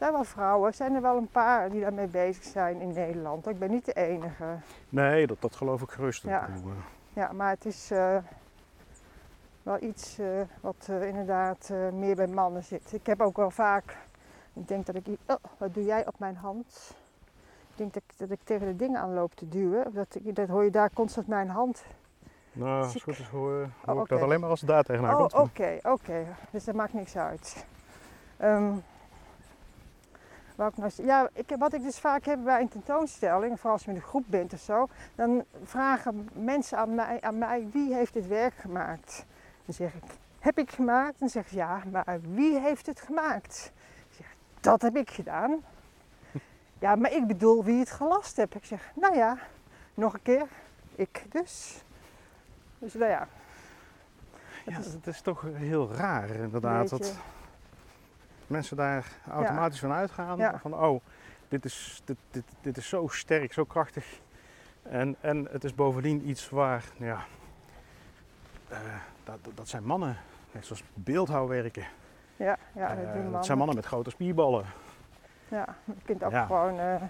[0.04, 2.94] Er zijn wel vrouwen, er zijn er wel een paar die daarmee bezig zijn in
[2.94, 3.48] Nederland.
[3.48, 4.58] Ik ben niet de enige.
[4.90, 6.24] Nee, dat, dat geloof ik gerust.
[6.24, 6.48] Ja.
[6.48, 6.56] Eh,
[7.14, 8.18] Ja, maar het is eh,
[9.64, 10.28] wel iets eh,
[10.62, 12.94] wat inderdaad meer bij mannen zit.
[12.94, 13.98] Ik heb ook wel vaak,
[14.54, 16.96] ik denk dat ik, oh, wat doe jij op mijn hand?
[17.72, 19.94] Ik denk dat ik, dat ik tegen de dingen aanloop te duwen.
[19.94, 21.86] Dat, dat hoor je daar constant mijn hand.
[22.52, 24.84] nou, als het goed is hoor, hoor Oh, ik dat alleen maar als het daar
[24.84, 25.34] tegenaan oh, komt.
[25.34, 26.26] oké, oké.
[26.52, 27.66] Dus dat maakt niks uit.
[28.38, 28.74] Ehm,
[30.72, 33.84] ik nou ja, ik, heb- wat ik dus vaak heb bij een tentoonstelling, vooral als
[33.86, 37.94] je met een groep bent of zo, dan vragen mensen aan mij, aan mij wie
[37.94, 39.26] heeft dit werk gemaakt?
[39.66, 40.04] Dan zeg ik,
[40.40, 41.20] heb ik gemaakt?
[41.20, 43.72] Dan zeggen ze ja, maar wie heeft het gemaakt?
[44.10, 45.60] Ik zeg, dat heb ik gedaan.
[46.80, 48.56] Ja, maar ik bedoel wie het gelast heeft.
[48.56, 49.38] Ik zeg, nou ja,
[49.94, 50.48] nog een keer,
[50.96, 51.84] ik dus.
[52.80, 53.28] Dus nou ja,
[54.66, 56.90] Ja, het is toch heel raar inderdaad.
[56.90, 57.14] Dat
[58.54, 60.60] mensen daar automatisch van uitgaan.
[60.60, 61.02] Van oh,
[61.48, 64.20] dit is, dit, dit, dit is zo sterk, zo krachtig.
[64.84, 67.24] En, en het is bovendien iets waar, ja,
[68.70, 68.78] eh,
[69.24, 70.18] dat, dat- zijn mannen.
[70.52, 71.86] Net zoals beeldhouwwerken.
[72.36, 73.44] ja, ja Eh, dat doen dat mannen.
[73.44, 74.66] zijn mannen met grote spierballen.
[75.48, 76.46] Ja, je kunt ook Ja.
[76.46, 76.80] gewoon.
[76.80, 77.02] eh,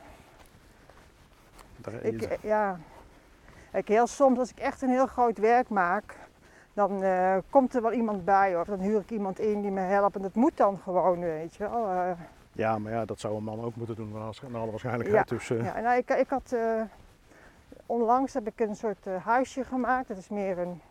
[1.77, 2.79] Daar, ik, eh, ja.
[3.73, 6.15] Ik, heel soms, als ik echt een heel groot werk maak,
[6.73, 9.79] dan eh, komt er wel iemand bij of dan huur ik iemand in die me
[9.81, 10.15] helpt.
[10.15, 11.87] En dat moet dan gewoon, weet je wel.
[11.89, 12.11] eh.
[12.51, 15.27] ja, maar ja, dat zou een man ook moeten doen, naar alle waarschijnlijkheid.
[15.29, 16.55] Dus, eh, ja, nou, ik, ik had,
[17.85, 20.07] onlangs heb ik een soort huisje gemaakt.
[20.07, 20.81] Dat is meer een,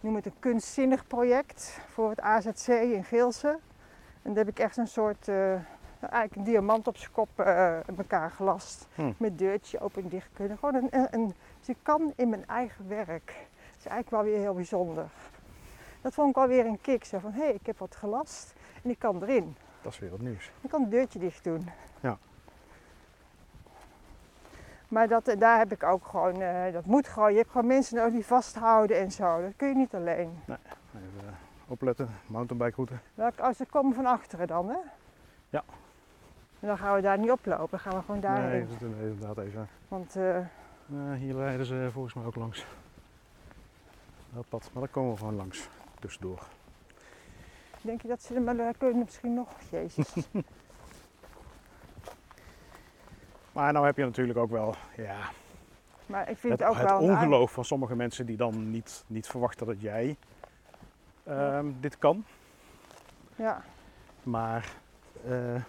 [0.00, 3.58] noem het een kunstzinnig project voor het AZC in Geelse.
[4.22, 5.28] En daar heb ik echt een soort,
[6.00, 7.28] eigenlijk een diamant op zijn kop
[7.86, 8.86] in elkaar gelast.
[8.94, 9.12] Hm.
[9.16, 10.58] Met deurtje open en dicht kunnen.
[10.58, 13.34] Gewoon een, een, een- dus ik kan in mijn eigen werk.
[13.86, 15.04] Is eigenlijk wel weer heel bijzonder.
[16.02, 17.04] Dat vond ik wel weer een kick.
[17.04, 19.56] Zo van, hé, hey, ik heb wat gelast en ik kan erin.
[19.82, 20.50] dat is weer wat nieuws.
[20.60, 21.68] Ik kan het deurtje dicht doen.
[22.00, 22.18] Ja.
[24.88, 27.30] Maar dat, daar heb ik ook gewoon, eh, dat moet gewoon.
[27.32, 29.40] Je hebt gewoon mensen nodig die vasthouden en zo.
[29.42, 30.38] Dat kun je niet alleen.
[30.46, 30.58] Even
[31.26, 31.32] eh,
[31.68, 32.74] opletten, mountainbike
[33.16, 33.42] route.
[33.42, 34.76] Als ze komen van achteren dan, hè?
[35.48, 35.64] Ja.
[36.60, 38.50] En dan gaan we daar niet oplopen, dan gaan we gewoon daarheen.
[38.50, 39.68] Nee, dat is inderdaad even.
[39.88, 42.66] Want Eh, hier rijden ze volgens mij ook langs.
[44.36, 45.68] Dat pad, maar daar komen we gewoon langs.
[46.00, 46.42] Tussendoor.
[47.80, 49.48] denk je dat ze daar kunnen misschien nog?
[49.70, 50.14] Jezus.
[53.52, 55.30] Maar nou heb je natuurlijk ook wel ja,
[56.06, 58.70] Maar ik vind het, het, ook het wel aardig- ongeloof van sommige mensen die dan
[58.70, 60.16] niet, niet verwachten dat jij
[61.24, 62.24] ehm, dit kan.
[63.36, 63.64] Ja.
[64.22, 64.72] Maar
[65.24, 65.62] eh,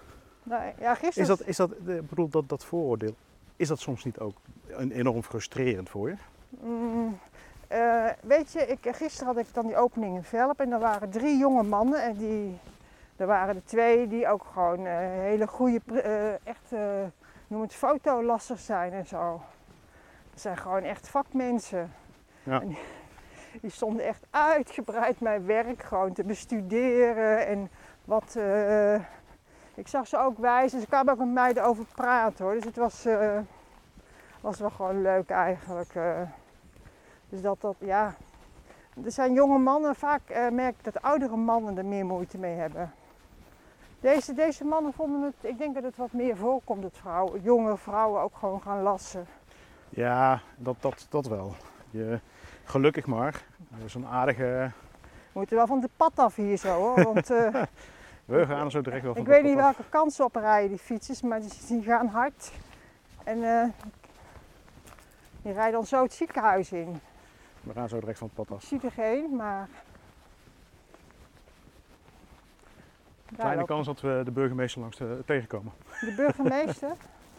[0.43, 1.21] Nou, ja, gisteren.
[1.32, 3.15] is dat, is dat, eh, ik bedoel, dat, dat vooroordeel,
[3.56, 4.36] is dat soms niet ook
[4.77, 6.15] enorm frustrerend voor je?
[6.49, 7.19] Mm,
[7.67, 11.10] eh, weet je, ik, gisteren had ik dan die opening in Velp en er waren
[11.10, 12.60] drie jonge mannen en die,
[13.15, 16.71] er waren er twee die ook gewoon eh, hele goede, eh, echt,
[17.47, 19.41] noem het fotolassers zijn en zo.
[20.32, 21.93] Dat zijn gewoon echt vakmensen.
[22.43, 22.62] Ja.
[22.62, 22.80] En die,
[23.62, 27.69] die stonden echt uitgebreid mijn werk gewoon te bestuderen en
[28.06, 28.38] wat...
[29.75, 32.53] ik zag ze ook wijzen, ze kwamen ook met mij erover praten hoor.
[32.53, 33.06] Dus het was,
[34.41, 35.93] was wel gewoon leuk eigenlijk.
[37.30, 38.16] Dus dat dat, ja.
[39.06, 42.56] Er zijn jonge mannen, vaak eh, merk ik dat oudere mannen er meer moeite mee
[42.56, 42.92] hebben.
[44.00, 47.78] Deze, deze mannen vonden het, ik denk dat het wat meer voorkomt dat vrouwen, jonge
[47.78, 49.28] vrouwen ook gewoon gaan lassen.
[49.90, 51.56] Ja, dat, dat, dat wel.
[51.90, 52.20] Je,
[52.63, 53.44] gelukkig maar.
[53.86, 54.72] Zo'n aardige...
[55.32, 57.04] We moeten wel van de pad af hier zo hoor.
[57.04, 57.63] Want eh,
[58.28, 60.78] We gaan zo direct wel van ik weet niet welke kant ze op rijden, die
[60.78, 62.52] fietsers, maar die, die gaan hard.
[63.24, 63.68] En eh,
[65.42, 67.00] die rijden dan zo het ziekenhuis in.
[67.63, 68.63] We gaan zo direct van het pad Ik af.
[68.63, 69.67] zie er geen, maar.
[73.38, 75.72] Kleine kans dat we de burgemeester langs de, tegenkomen.
[76.02, 76.91] De burgemeester.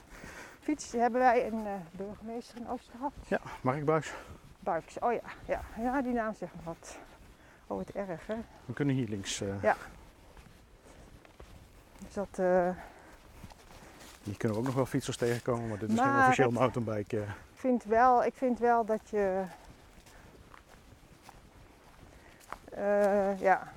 [0.60, 3.12] Fiets hebben wij een eh, burgemeester in Oosterhout.
[3.26, 4.14] Ja, Mark Buis.
[4.60, 4.98] Buiks.
[4.98, 6.98] Oh ja, ja, ja, die naam zegt me wat.
[7.66, 8.36] Oh, wat erg hè.
[8.64, 9.40] We kunnen hier links.
[9.40, 9.72] eh,
[12.04, 12.70] Dus dat, eh,
[14.22, 16.58] Hier kunnen we ook nog wel fietsers tegenkomen, maar dit is geen Maar officieel het-
[16.58, 17.16] mountainbike.
[17.16, 19.44] ik, vind wel, ik vind wel dat je.
[22.78, 23.72] Eh, ja.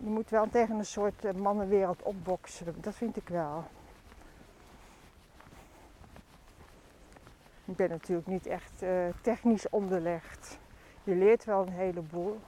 [0.00, 2.74] Je moet wel tegen een soort eh, mannenwereld opboksen.
[2.80, 3.64] Dat vind ik wel.
[7.64, 10.58] Ik ben natuurlijk niet echt eh, technisch onderlegd.
[11.04, 12.40] Je leert wel een heleboel.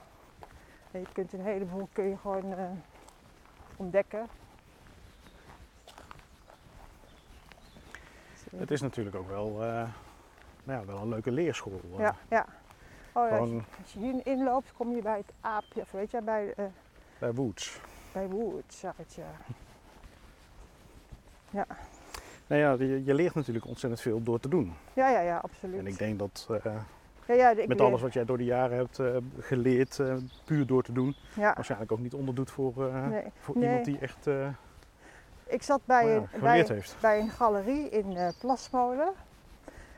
[0.91, 2.55] En je kunt een heleboel kun je gewoon
[3.75, 4.27] ontdekken.
[8.55, 9.51] Het is natuurlijk ook wel,
[10.63, 11.81] nou ja, wel een leuke leerschool.
[11.97, 12.45] Ja, ja.
[13.13, 15.91] Oh, ja, als, je, Gewoon als je hier inloopt, kom je bij het aapje, of
[15.91, 16.65] weet je, bij, eh
[17.19, 17.79] bij Woods.
[18.11, 19.31] bij Woods uit, ja.
[22.47, 24.73] Nou ja, je, je leert natuurlijk ontzettend veel door te doen.
[24.93, 25.79] Ja, ja, ja, absoluut.
[25.79, 26.73] En ik denk dat eh,
[27.27, 29.99] ja, ja, ik met leer- alles wat jij door de jaren hebt eh, geleerd,
[30.45, 32.73] puur door te doen, Ja, waarschijnlijk ook niet onderdoet voor,
[33.09, 33.23] nee.
[33.39, 33.67] voor Nee.
[33.67, 34.27] iemand die echt
[35.47, 36.95] Ik zat bij, nou ja, een, bij, heeft.
[37.01, 39.13] bij een galerie in Plasmolen.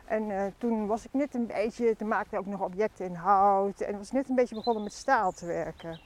[0.06, 3.16] En eh, toen was ik net een beetje, toen maakte ik ook nog objecten in
[3.16, 3.82] hout.
[3.82, 6.00] En was net een beetje begonnen met staal te werken.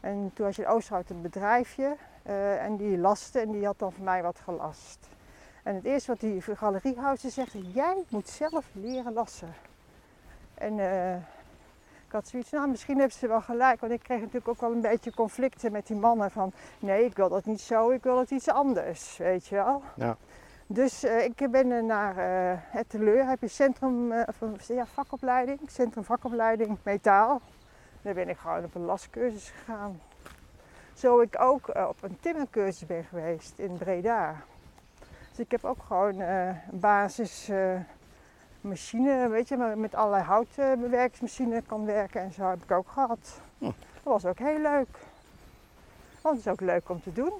[0.00, 3.78] En toen had je in Oosterhout een bedrijfje eh, en die laste en die had
[3.78, 5.08] dan voor mij wat gelast.
[5.62, 9.54] En het eerste wat die galeriehouder zegt, jij moet zelf leren lassen.
[10.54, 11.16] En eh,
[12.06, 14.72] ik had zoiets, nou misschien hebben ze wel gelijk, want ik kreeg natuurlijk ook wel
[14.72, 18.18] een beetje conflicten met die mannen van, nee ik wil dat niet zo, ik wil
[18.18, 19.82] het iets anders, weet je wel.
[19.96, 20.16] Ja.
[20.66, 24.56] Dus eh, ik ben er naar eh, het teleur, heb je centrum, eh, of, een-
[24.76, 27.40] ja, vakopleiding, centrum vakopleiding metaal.
[28.02, 30.00] Daar ben ik gewoon op een lascursus gegaan.
[30.94, 34.34] Zo ik ook eh, op een timmercursus ben geweest in Breda.
[35.30, 37.74] Dus ik heb ook gewoon eh, een basis eh,
[38.60, 43.40] machine, weet je, maar met allerlei houtbewerkingsmachine kan werken en zo heb ik ook gehad.
[43.58, 43.64] Hm.
[43.64, 44.98] Dat was ook heel leuk.
[46.22, 47.32] Want het is ook leuk om te doen.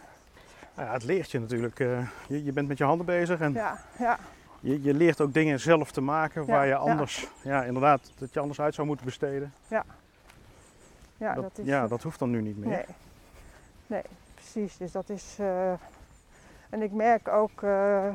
[0.77, 1.81] Nou ja, het leert je natuurlijk.
[1.81, 4.19] eh, je, je bent met je handen bezig en Ja, ja,
[4.61, 6.77] je, je leert ook dingen zelf te maken Ja, waar je ja.
[6.79, 7.65] anders, ja.
[7.65, 9.53] inderdaad, dat je anders uit zou moeten besteden.
[9.69, 9.85] ja,
[11.35, 11.67] dat, dat is...
[11.67, 12.69] ja, dat hoeft dan nu niet meer.
[12.69, 12.85] Nee,
[13.87, 14.03] nee,
[14.35, 14.77] precies.
[14.77, 15.37] Dus dat is.
[15.39, 15.73] eh,
[16.71, 17.63] en ik merk ook.
[17.63, 18.09] eh,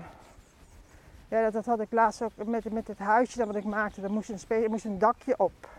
[1.28, 4.02] ja, dat, dat had ik laatst ook met, met het huisje dat wat ik maakte.
[4.02, 5.69] Daar moest een, spe- er moest een dakje op.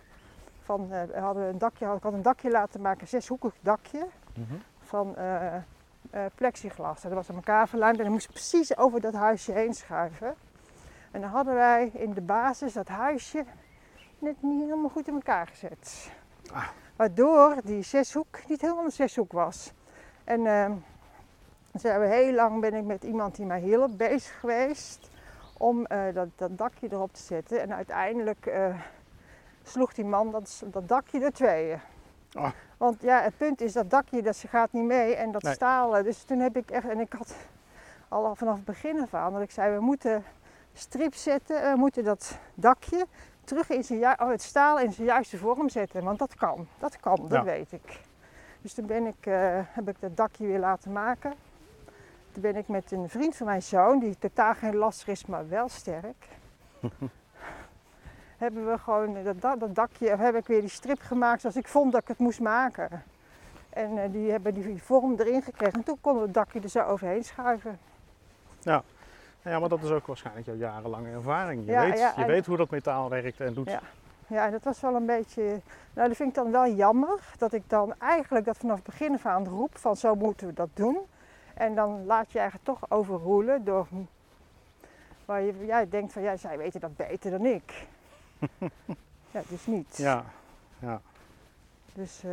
[0.62, 4.06] Van, eh, we hadden een dakje, ik had een dakje laten maken, een zeshoekig dakje
[4.34, 4.54] Mhm.
[4.84, 5.16] van
[6.12, 7.02] eh, plexiglas.
[7.02, 10.34] Dat was aan elkaar verlijmd en dan moest je precies over dat huisje heen schuiven.
[11.10, 13.44] En dan hadden wij in de basis dat huisje
[14.18, 16.10] net niet helemaal goed in elkaar gezet.
[16.52, 16.68] Ah.
[16.96, 19.72] Waardoor die zeshoek niet helemaal een zeshoek was.
[20.24, 20.72] En ehm
[21.72, 25.10] zijn we heel lang ben ik met iemand die mij hielp bezig geweest
[25.56, 27.60] om eh, dat, dat dakje erop te zetten.
[27.60, 28.80] En uiteindelijk eh,
[29.62, 31.80] sloeg die man dat, dat dakje door tweeën.
[32.32, 32.50] Ah.
[32.76, 35.54] Want ja, het punt is dat dakje dat ze gaat niet mee en dat Nee.
[35.54, 36.04] stalen.
[36.04, 37.34] Dus toen heb ik echt, en ik had
[38.08, 40.24] al vanaf het begin af aan dat ik zei, we moeten
[40.72, 43.06] strip zetten, we moeten dat dakje
[43.44, 46.04] terug in zijn, ju- oh, het staal in zijn juiste vorm zetten.
[46.04, 47.44] Want dat kan, dat kan, dat Ja.
[47.44, 48.00] weet ik.
[48.60, 51.34] Dus toen ben ik, eh, heb ik dat dakje weer laten maken.
[52.32, 55.48] Toen ben ik met een vriend van mijn zoon, die totaal geen lastig is, maar
[55.48, 56.26] wel sterk.
[58.42, 61.68] hebben we gewoon dat, da- dat dakje, heb ik weer die strip gemaakt zoals ik
[61.68, 63.02] vond dat ik het moest maken.
[63.70, 65.74] En eh, die hebben die vorm erin gekregen.
[65.74, 67.78] En toen konden we het dakje er zo overheen schuiven.
[69.44, 71.64] Ja, maar dat is ook waarschijnlijk jouw jarenlange ervaring.
[71.66, 73.68] Je, Ja, weet, ja, je weet hoe dat metaal werkt en doet.
[73.70, 73.80] Ja.
[74.26, 75.42] Ja, dat was wel een beetje.
[75.94, 77.20] Nou, dat vind ik dan wel jammer.
[77.38, 80.52] Dat ik dan eigenlijk dat vanaf het begin af aan roep van zo moeten we
[80.52, 80.98] dat doen.
[81.54, 83.86] En dan laat je eigenlijk toch overroelen door.
[85.24, 87.86] Waar je jij denkt van ja, zij weten dat beter dan ik.
[89.30, 89.96] Ja, dus niet.
[89.96, 90.24] Ja,
[90.78, 91.00] ja.
[91.94, 92.24] Dus.
[92.24, 92.30] eh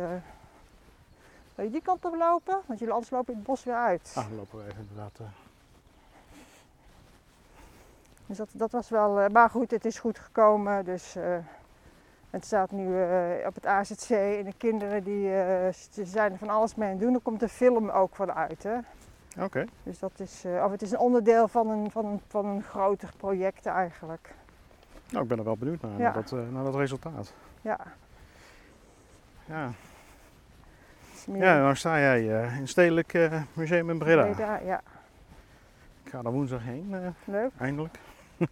[1.54, 2.60] wil je die kant op lopen?
[2.66, 4.12] Want jullie anders lopen het bos weer uit.
[4.14, 5.18] Ah, dan lopen we even inderdaad.
[5.20, 5.26] eh.
[8.26, 9.20] Dus dat, dat was wel.
[9.20, 10.84] eh, maar goed, het is goed gekomen.
[10.84, 11.16] Dus.
[12.30, 12.86] Het staat nu
[13.46, 15.28] op het AZC en de kinderen die,
[15.72, 17.14] ze zijn er van alles mee aan het doen.
[17.14, 18.62] Er komt een film ook van uit.
[18.62, 18.78] Hè?
[19.44, 19.64] Oké.
[19.82, 23.10] Dus dat is, of het is een onderdeel van een, van een, van een groter
[23.16, 24.34] project eigenlijk.
[25.10, 25.98] Nou, ik ben er wel benieuwd naar, Ja.
[25.98, 27.32] naar, dat, eh, naar dat resultaat.
[27.62, 27.78] Ja,
[29.44, 29.70] Ja,
[31.26, 34.22] meer ja nou sta jij eh, in het Stedelijk eh, Museum in Breda.
[34.24, 34.80] Breda, ja,
[36.04, 37.50] Ik ga daar woensdag heen, leuk.
[37.58, 37.98] eindelijk.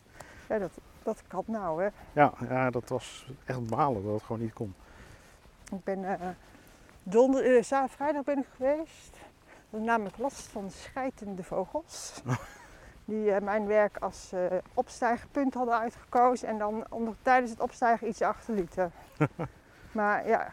[0.48, 0.70] Ja, dat,
[1.02, 1.88] dat kan nou hè.
[2.12, 4.74] Ja, ja, dat was echt balen dat het gewoon niet kon.
[5.72, 6.04] Ik ben
[7.02, 9.16] donder, zaterdag, vrijdag ben ik geweest.
[9.46, 12.22] Ik had namelijk last van schijtende vogels.
[13.08, 14.40] Die eh, mijn werk als eh,
[14.74, 18.92] opstijgerpunt hadden uitgekozen en dan onder, tijdens het opstijgen iets achterlieten.
[19.92, 20.46] maar ja,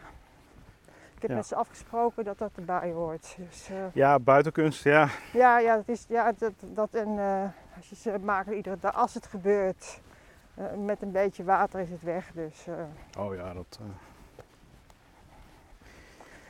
[1.14, 1.36] ik heb Ja.
[1.36, 3.34] met ze afgesproken dat dat erbij hoort.
[3.38, 5.08] Dus, eh, Ja, buitenkunst, ja.
[5.32, 7.18] ja, ja, dat is, ja dat, dat en
[7.76, 10.00] als je ze maken iedere dag, als het gebeurt,
[10.76, 12.32] met een beetje water is het weg.
[12.32, 12.66] Dus,
[13.18, 13.78] Oh ja, dat...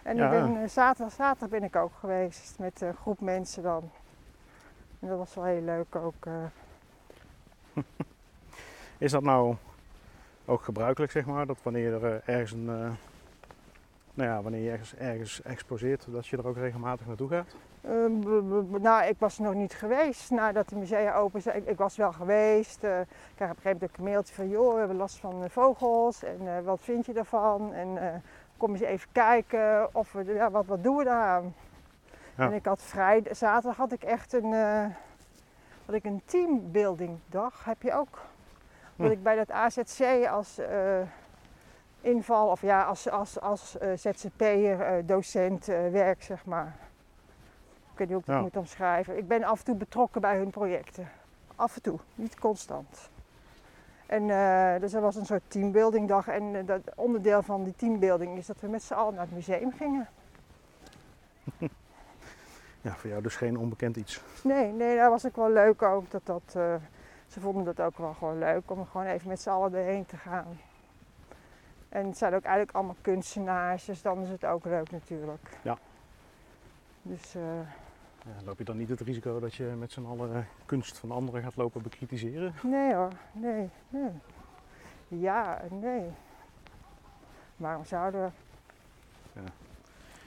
[0.03, 0.25] En Ja.
[0.25, 3.91] ik ben, zaterdag, zaterdag ben ik ook geweest met een groep mensen dan.
[5.07, 6.27] En dat was wel heel leuk ook.
[6.27, 6.45] eh.
[8.99, 9.55] Is dat nou
[10.45, 12.69] ook gebruikelijk, zeg maar, dat wanneer er eh, ergens een...
[12.69, 12.91] eh,
[14.15, 17.47] nou ja, wanneer je ergens, ergens exposeert, dat je er ook regelmatig naartoe gaat?
[17.81, 21.57] Ehm, nou, ik was nog niet geweest nadat de musea open zijn.
[21.57, 22.83] Ik, ik was wel geweest.
[22.83, 26.23] ik kreeg op een gegeven moment een mailtje van, joh, we hebben last van vogels.
[26.23, 27.73] En wat vind je daarvan?
[27.73, 28.23] En
[28.57, 31.55] kom eens even kijken of we, ja, wat, wat doen we daaraan?
[32.37, 34.87] En ik had vrij, zaterdag had ik echt een, eh,
[35.87, 37.65] had ik een teambuilding dag.
[37.65, 38.19] Heb je ook?
[38.97, 39.13] Dat Hm.
[39.13, 41.01] ik bij dat AZC als eh,
[42.01, 46.75] inval, of ja, als, als, als eh, ZZP'er, docent werk, zeg maar.
[47.93, 48.41] Ik weet niet hoe ik dat Ja.
[48.43, 49.17] moet omschrijven.
[49.17, 51.09] Ik ben af en toe betrokken bij hun projecten.
[51.57, 53.11] Af en toe, niet constant.
[54.07, 54.27] En
[54.81, 56.29] dus er was een soort teambuilding dag.
[56.29, 59.73] En dat onderdeel van die teambuilding is dat we met z'n allen naar het museum
[59.73, 60.09] gingen.
[62.87, 64.21] Ja, voor jou dus geen onbekend iets.
[64.43, 66.11] Nee, nee, dat was ook wel leuk ook.
[66.11, 66.75] Dat dat, eh,
[67.27, 70.17] ze vonden dat ook wel gewoon leuk om gewoon even met z'n allen erheen te
[70.17, 70.59] gaan.
[71.89, 75.59] En het zijn ook eigenlijk allemaal kunstenaars, dus dan is het ook leuk natuurlijk.
[75.63, 75.79] Ja.
[77.03, 77.43] Dus eh,
[78.25, 81.11] Ja, loop je dan niet het risico dat je met z'n allen eh, kunst van
[81.11, 82.55] anderen gaat lopen bekritiseren?
[82.63, 84.11] nee hoor, nee, nee.
[85.09, 86.11] Ja, nee.
[87.57, 88.31] Waarom zouden we?
[89.41, 89.66] Ja.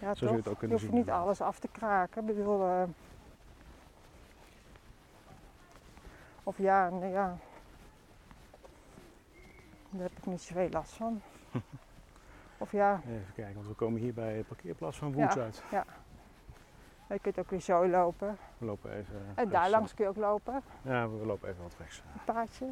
[0.01, 2.21] Ja, Zo je het ook hoeft zien, niet alles af te kraken.
[2.29, 2.83] Ik bedoel, eh,
[6.43, 7.37] of ja, ja.
[9.89, 11.21] Daar heb ik niet zoveel last van.
[12.57, 15.41] of ja, Even kijken, want we komen hier bij de parkeerplaats van Woens Ja.
[15.41, 15.63] uit.
[17.07, 18.37] je kunt ook weer zo lopen.
[18.57, 19.69] We lopen even eh, En rechts, daar eh.
[19.71, 22.03] langs kun je ook lopen, Ja, we lopen even wat rechts.
[22.13, 22.65] een paadje.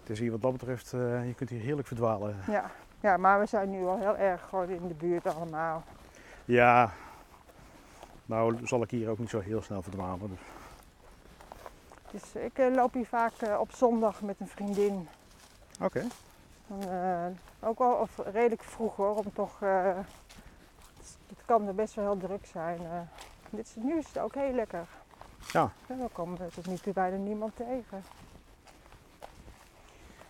[0.00, 2.36] Het is hier wat dat betreft, eh, je kunt hier heerlijk verdwalen.
[2.46, 2.70] Ja.
[3.00, 5.82] Ja, maar we zijn nu al heel erg gewoon in de buurt allemaal.
[6.44, 6.92] Ja,
[8.26, 10.28] nou zal ik hier ook niet zo heel snel verdwalen.
[10.28, 10.38] Dus.
[12.10, 15.08] Dus ik eh, loop hier vaak eh, op zondag met een vriendin.
[15.80, 16.04] Oké,
[16.66, 17.26] Dan, eh,
[17.68, 19.60] ook wel of redelijk vroeg hoor, om toch.
[19.60, 22.80] het kan er best wel heel druk zijn.
[23.50, 24.86] dit is, nu is het ook heel lekker.
[25.52, 25.72] Ja.
[25.86, 28.04] we komen tot nu toe bijna niemand tegen.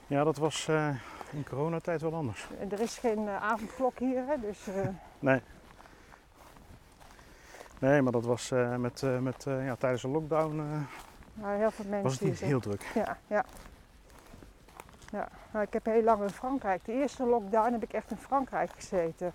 [0.06, 0.68] ja dat was
[1.32, 2.46] in coronatijd wel anders.
[2.70, 4.88] Er is geen eh, avondklok hier, hè, dus eh,
[5.18, 5.40] Nee.
[7.78, 10.86] Nee, maar dat was eh, met, met, ja, tijdens de lockdown
[11.34, 12.90] nou, heel veel mensen was het niet heel druk.
[12.94, 13.44] Ja, ja.
[15.10, 15.28] ja.
[15.52, 16.84] Nou, ik heb heel lang in Frankrijk.
[16.84, 19.32] De eerste lockdown heb ik echt in Frankrijk gezeten.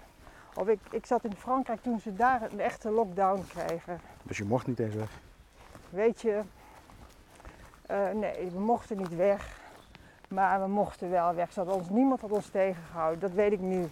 [0.53, 3.99] Of ik, ik zat in Frankrijk toen ze daar een echte lockdown kregen.
[4.23, 5.09] Dus je mocht niet eens weg.
[5.89, 6.41] Weet je,
[8.13, 9.63] nee, we mochten niet weg.
[10.29, 11.51] Maar we mochten wel weg.
[11.53, 13.87] Ze ons, niemand had ons tegengehouden, dat weet ik nu.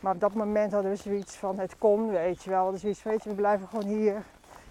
[0.00, 2.76] Maar op dat moment hadden we zoiets van, het kon, weet je wel.
[2.76, 4.22] Zoiets van, weet je, we blijven gewoon hier.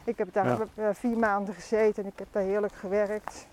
[0.04, 0.58] Ik heb daar Ja.
[0.76, 3.48] eh, vier maanden gezeten en ik heb daar heerlijk gewerkt.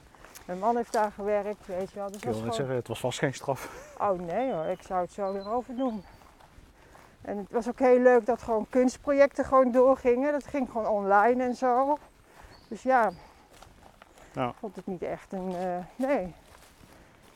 [0.47, 2.07] Mijn man heeft daar gewerkt, weet je wel.
[2.07, 3.95] Dus Ik wil net gewoon- zeggen, het was vast geen straf.
[4.01, 6.03] Oh nee hoor, ik zou het zo weer overdoen.
[7.23, 10.33] En het was ook heel leuk dat gewoon kunstprojecten gewoon doorgingen.
[10.33, 11.99] Dat ging gewoon online en zo.
[12.69, 13.11] Dus ja,
[14.33, 14.49] Ja.
[14.49, 16.35] ik vond het niet echt een, eh, nee.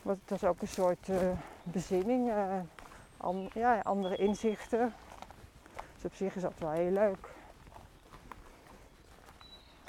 [0.03, 1.17] Want het was ook een soort eh,
[1.63, 2.59] bezinning, eh,
[3.17, 4.95] an- ja, andere inzichten.
[5.95, 7.29] Dus op zich is dat wel heel leuk.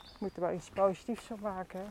[0.02, 1.80] Je moet er wel iets positiefs van maken.
[1.80, 1.86] hè.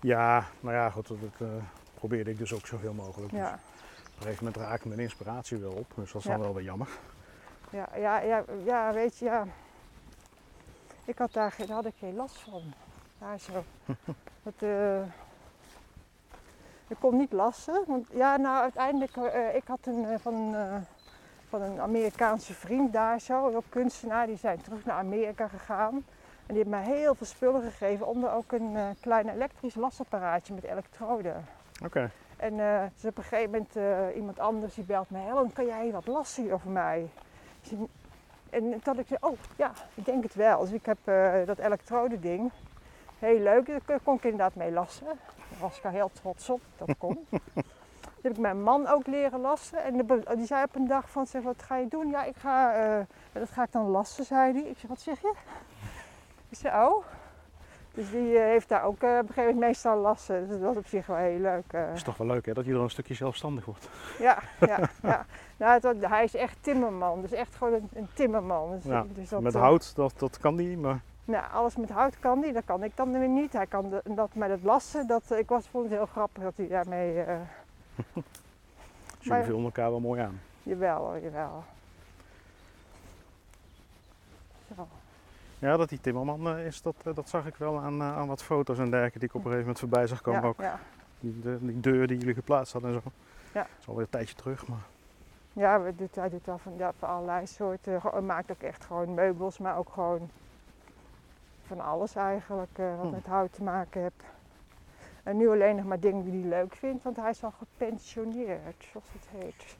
[0.00, 1.48] Ja, nou ja, goed, dat eh,
[1.94, 3.30] probeerde ik dus ook zoveel mogelijk.
[3.30, 3.52] Dus Ja.
[3.54, 6.32] op een gegeven moment raakte mijn inspiratie wel op, dus dat is Ja.
[6.34, 6.88] dan wel weer jammer.
[7.70, 9.46] Ja, ja, ja, ja, weet je, ja.
[11.04, 12.62] Ik had daar, geen- daar had ik geen last van.
[13.18, 13.64] Daar zo.
[14.42, 14.54] Dat,
[16.88, 17.84] Ik kon niet lassen.
[17.86, 20.76] Want ja, nou uiteindelijk, eh, ik had een eh, van, eh,
[21.48, 25.94] van een Amerikaanse vriend daar zo, ook kunstenaar, die zijn terug naar Amerika gegaan.
[26.46, 30.64] En die heeft mij heel veel spullen gegeven, onder ook een klein elektrisch lasapparaatje met
[30.64, 31.46] elektroden.
[31.84, 32.10] Oké.
[32.36, 32.56] En
[32.94, 36.52] dus op een gegeven moment iemand anders die belt me, Helen, kan jij wat lassen
[36.52, 37.08] over mij?
[38.50, 40.60] En toen ik zei, oh ja, ik denk het wel.
[40.60, 40.98] Dus ik heb
[41.46, 42.50] dat elektrode ding.
[43.18, 45.06] Heel leuk, daar kon ik inderdaad mee lassen.
[45.54, 47.18] Daar was ik er heel trots op, dat kon.
[47.30, 49.82] Toen heb ik mijn man ook leren lassen.
[49.84, 52.08] En de- die zei op een dag van, zeg, wat ga je doen?
[52.10, 54.62] Ja, ik ga, eh, dat ga ik dan lassen, zei hij.
[54.70, 55.32] Ik zeg, wat zeg je?
[56.48, 57.04] Ik zei, oh.
[57.94, 60.40] Dus die eh, heeft daar ook eh, op een gegeven moment meestal lassen.
[60.40, 61.64] Dus dat was op zich wel heel leuk.
[61.72, 61.94] eh.
[61.94, 63.88] is toch wel leuk hè, dat je dan een stukje zelfstandig wordt.
[64.18, 65.26] Ja, ja, ja.
[65.56, 67.20] Nou, het hij is echt timmerman.
[67.20, 68.70] Dus echt gewoon een, een timmerman.
[68.70, 72.18] Dus, Ja, dus dat, Met hout, dat, dat kan die, maar Nou, alles met hout
[72.18, 72.52] kan hij.
[72.52, 73.52] Dat kan ik dan weer niet.
[73.52, 75.06] Hij kan de, dat met het lassen.
[75.06, 77.12] Dat, eh, ik was, vond het heel grappig dat hij daarmee...
[77.14, 78.24] jullie
[79.24, 80.40] Maar- vullen elkaar wel mooi aan.
[80.62, 81.64] jawel jawel.
[84.76, 84.88] Zo.
[85.58, 88.78] Ja, dat die timmerman eh, is, dat, dat zag ik wel aan, aan wat foto's
[88.78, 90.60] en dergelijke die ik op een gegeven moment voorbij zag komen Ja, ook.
[90.60, 90.78] ja.
[91.20, 93.10] Die, de, die deur die jullie geplaatst hadden en zo.
[93.52, 93.60] Ja.
[93.60, 94.78] Dat is alweer een tijdje terug, maar
[95.52, 98.00] Ja, we doet, hij doet wel van, ja, van allerlei soorten.
[98.02, 100.30] Hij maakt ook echt gewoon meubels, maar ook gewoon
[101.66, 103.10] van alles eigenlijk eh, wat Hm.
[103.10, 104.22] met hout te maken heeft.
[105.22, 108.84] En nu alleen nog maar dingen die hij leuk vindt, want hij is al gepensioneerd,
[108.92, 109.76] zoals het heet.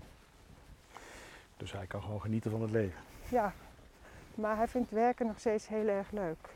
[1.56, 2.98] dus hij kan gewoon genieten van het leven.
[3.28, 3.52] Ja,
[4.34, 6.48] maar hij vindt werken nog steeds heel erg leuk.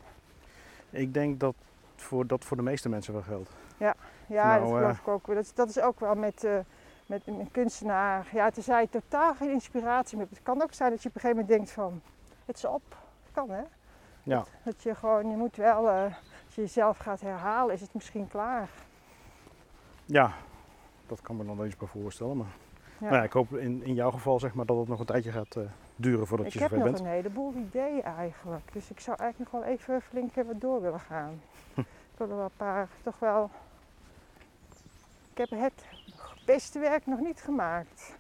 [0.91, 1.55] Ik denk dat
[1.97, 3.51] voor, dat voor de meeste mensen wel geldt.
[3.77, 3.95] Ja,
[4.27, 5.27] Nou, dat eh, geloof ik ook.
[5.27, 6.59] Dat, is- dat is ook wel met, eh,
[7.07, 8.29] met een kunstenaar.
[8.33, 10.39] Ja, tenzij je totaal geen inspiratie meer hebt.
[10.39, 12.01] Het kan ook zijn dat je op een gegeven moment denkt van,
[12.45, 12.83] het is op.
[12.89, 13.63] Dat kan hè.
[14.29, 16.05] Ja, Dat je gewoon, je moet wel, eh,
[16.47, 18.69] als je jezelf gaat herhalen, is het misschien klaar.
[20.05, 20.33] ja
[21.07, 22.37] dat kan me dan eens bij voorstellen.
[22.37, 22.47] Maar
[22.99, 23.05] Ja.
[23.05, 25.33] Nou ja, ik hoop in, in jouw geval zeg maar, dat het nog een tijdje
[25.33, 25.63] gaat eh,
[25.97, 27.07] duren voordat ik je heb zover nog bent.
[27.07, 28.73] een heleboel ideeën eigenlijk.
[28.73, 31.41] Dus ik zou eigenlijk nog wel even flink eh, wat door willen gaan.
[31.75, 31.85] ik
[32.17, 33.51] wil er wel een paar, toch wel...
[35.33, 35.85] Ik heb het
[36.47, 38.17] beste werk nog niet gemaakt.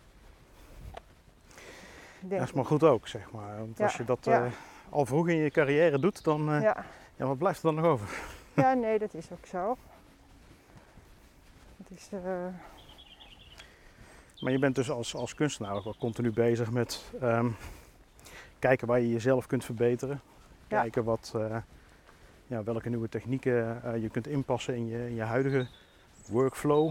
[2.20, 2.54] Denk Dat is ik.
[2.54, 3.58] maar goed ook, zeg maar.
[3.58, 4.48] Want Ja, als je dat ja.
[4.90, 6.84] Al vroeg in je carrière doet, dan eh, ja.
[7.16, 7.26] Ja.
[7.26, 8.08] wat blijft er dan nog over?
[8.54, 9.76] ja, nee, dat is ook zo.
[11.76, 12.46] Het is, eh,
[14.40, 17.48] Maar je bent dus als, als kunstenaar ook wel continu bezig met ehm,
[18.58, 20.20] kijken waar je jezelf kunt verbeteren.
[20.68, 20.80] Ja.
[20.80, 21.56] Kijken wat, eh,
[22.46, 25.68] ja, welke nieuwe technieken je kunt inpassen in je, in je huidige
[26.26, 26.86] workflow.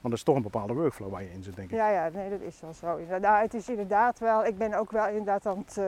[0.00, 1.76] Want dat is toch een bepaalde workflow waar je in zit, denk ik.
[1.76, 3.18] Ja, ja, nee, dat is wel zo.
[3.20, 5.78] Nou, het is inderdaad wel, ik ben ook wel inderdaad aan het,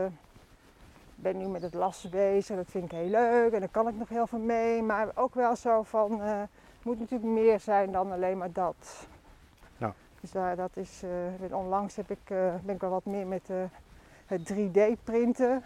[1.21, 3.95] ben nu met het lassen bezig, dat vind ik heel leuk en daar kan ik
[3.95, 4.83] nog heel veel mee.
[4.83, 9.07] Maar ook wel zo van, eh, het moet natuurlijk meer zijn dan alleen maar dat.
[9.77, 9.95] Ja.
[10.21, 13.49] Dus daar, dat is, eh, onlangs heb ik, eh, ben ik wel wat meer met
[14.27, 15.63] het 3D printen.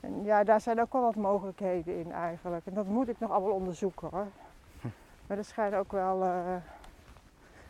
[0.00, 2.66] En ja, daar zijn ook wel wat mogelijkheden in eigenlijk.
[2.66, 4.26] En dat moet ik nog allemaal onderzoeken hoor.
[4.80, 4.88] Hm.
[5.26, 6.22] Maar dat schijnt ook wel,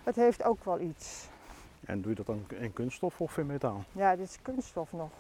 [0.03, 1.29] het heeft ook wel iets.
[1.85, 3.85] En doe je dat dan in kunststof of in metaal?
[3.92, 5.11] Ja, dit is kunststof nog.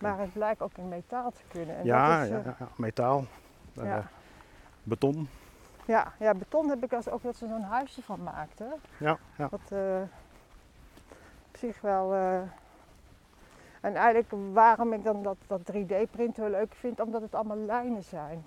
[0.00, 1.76] Maar het blijkt ook in metaal te kunnen.
[1.76, 3.24] En ja, dat is, ja, eh, ja, metaal,
[3.76, 3.98] eh,
[4.82, 5.28] beton.
[5.86, 8.72] Ja, ja, beton heb ik als ook dat ze zo'n huisje van maakten.
[8.98, 9.48] Ja, ja.
[9.50, 10.00] Wat eh,
[11.48, 12.14] op zich wel.
[13.80, 18.02] en eigenlijk waarom ik dan dat, dat 3D-printen wel leuk vind, omdat het allemaal lijnen
[18.02, 18.44] zijn.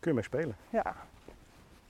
[0.00, 0.56] Kun je mee spelen.
[0.70, 0.94] Ja,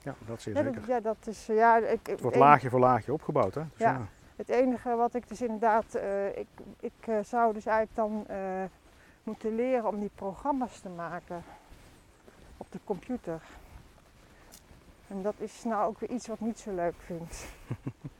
[0.03, 0.81] Ja, dat zeer ja, zeker.
[0.81, 1.47] dat, ja, dat is.
[1.47, 3.63] Ja, ik, Het wordt laagje voor laagje opgebouwd, hè?
[3.63, 3.91] Dus Ja.
[3.93, 4.07] ja.
[4.43, 6.47] Het enige wat ik dus inderdaad, eh, ik,
[6.81, 8.65] ik eh, zou dus eigenlijk dan eh,
[9.23, 11.45] moeten leren om die programma's te maken
[12.57, 13.43] op de computer.
[15.09, 17.45] En dat is nou ook weer iets wat ik niet zo leuk vind.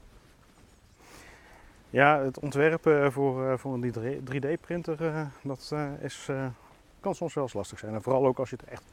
[1.91, 3.95] Ja, het ontwerpen voor, voor een
[4.33, 6.31] 3D-printer, eh, dat is,
[7.01, 7.95] kan soms wel eens lastig zijn.
[7.95, 8.93] En vooral ook als je het echt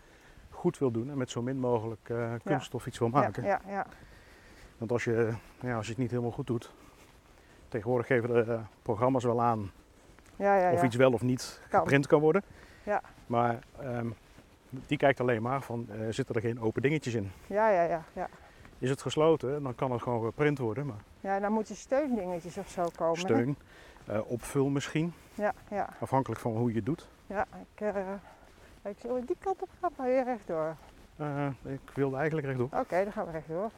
[0.50, 2.14] goed wil doen en met zo min mogelijk
[2.44, 3.44] kunststof iets wil maken.
[3.44, 3.86] Ja, ja, ja.
[4.78, 6.72] Want als je, ja, als je het niet helemaal goed doet,
[7.70, 9.72] tegenwoordig geven de eh, programma's wel aan
[10.36, 11.80] ja, ja, of iets wel of niet Kan.
[11.80, 12.44] geprint kan worden.
[12.84, 13.02] Ja.
[13.28, 14.08] Maar ehm,
[14.70, 17.32] die kijkt alleen maar van, eh, zitten er geen open dingetjes in?
[17.48, 18.28] Ja, ja, ja, ja.
[18.78, 22.70] Is het gesloten, dan kan het gewoon geprint worden, maar Ja, dan moeten steundingetjes of
[22.70, 23.18] zo komen.
[23.20, 23.58] steun,
[24.06, 27.08] eh, opvul misschien, Ja, ja, afhankelijk van hoe je het doet.
[27.28, 27.46] ja.
[27.76, 27.94] Ik, eh,
[28.84, 30.76] ik zal die kant op gaan, maar hier rechtdoor.
[31.64, 32.80] Ik wilde eigenlijk rechtdoor.
[32.80, 33.70] Oké, dan gaan we rechtdoor.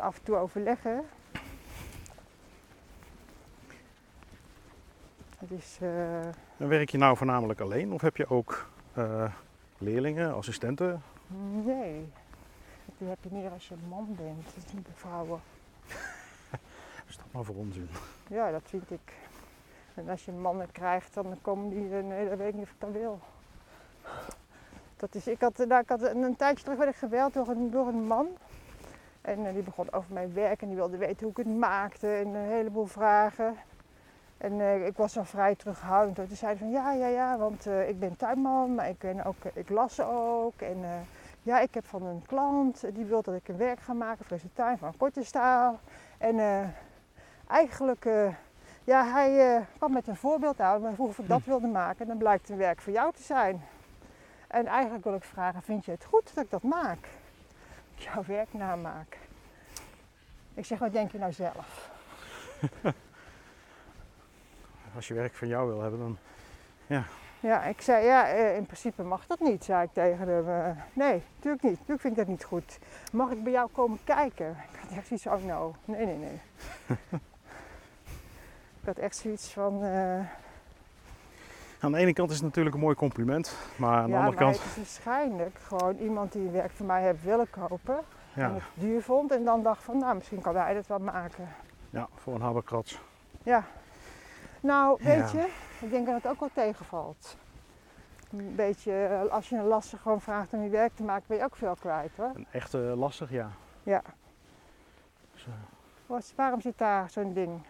[0.00, 0.90] Af en toe overleggen.
[0.90, 1.00] hè.
[5.38, 6.26] Het is, eh,
[6.56, 9.32] En werk je nou voornamelijk alleen of heb je ook eh,
[9.78, 11.02] leerlingen, assistenten
[11.64, 12.12] Nee.
[12.98, 15.40] Die heb je meer als je een man bent, dat is niet bij vrouwen.
[17.08, 17.88] Is dat maar voor onzin?
[18.28, 19.12] Ja, dat vind ik.
[19.94, 22.80] En als je mannen krijgt, dan komen die, nee, dat weet ik niet of ik
[22.80, 23.20] dat wil.
[24.96, 27.48] Dat is, ik had, nou, ik had een, een tijdje terug werd ik gebeld door
[27.48, 28.28] een, door een man.
[29.24, 32.08] En eh, die begon over mijn werk en die wilde weten hoe ik het maakte
[32.08, 33.56] en een heleboel vragen.
[34.38, 36.16] En eh, ik was al vrij terughoudend.
[36.16, 39.44] Toen zei van ja, ja, ja, want eh, ik ben tuinman, maar ik, ben ook,
[39.54, 40.60] ik las ook.
[40.60, 40.78] En
[41.42, 44.38] ja, ik heb van een klant, die wil dat ik een werk ga maken voor
[44.38, 45.78] zijn tuin van korte staal.
[46.18, 46.38] En
[47.46, 48.08] eigenlijk,
[48.84, 52.00] ja, hij kwam met een voorbeeld aan, maar vroeg of ik dat wilde maken.
[52.00, 53.62] En dan blijkt een werk voor jou te zijn.
[54.48, 57.08] En eigenlijk wil ik vragen, vind je het goed dat ik dat maak?
[57.94, 59.18] Jouw werk namaak.
[60.54, 61.90] Ik zeg, wat denk je nou zelf?
[64.94, 66.18] Als je werk van jou wil hebben, dan
[67.40, 70.48] Ja, ik zei, ja, eh, in principe mag dat niet, zei ik tegen hem.
[70.48, 71.72] Eh, nee, natuurlijk niet.
[71.72, 72.78] Natuurlijk vind ik dat niet goed.
[73.12, 74.50] Mag ik bij jou komen kijken?
[74.72, 76.40] Ik had echt zoiets van, oh no, nee, nee, nee.
[78.80, 80.20] ik had echt zoiets van, eh,
[81.84, 84.36] aan de ene kant is het natuurlijk een mooi compliment, maar aan de ja, andere
[84.36, 87.96] maar kant, het is waarschijnlijk gewoon iemand die een werk van mij heeft willen kopen.
[88.34, 90.98] En ja, het duur vond en dan dacht van, nou, misschien kan hij dat wel
[90.98, 91.48] maken.
[91.90, 93.00] ja, voor een habberkrats.
[93.42, 93.64] Ja.
[94.60, 95.40] Nou, weet Ja.
[95.40, 95.48] je,
[95.80, 97.36] ik denk dat het ook wel tegenvalt.
[98.32, 101.36] Een beetje, eh, als je een lastig gewoon vraagt om je werk te maken, ben
[101.36, 102.30] je ook veel kwijt hoor.
[102.34, 103.50] Een echte lastig, ja.
[103.82, 104.02] Ja.
[105.32, 107.60] Dus, Waarom zit daar zo'n ding?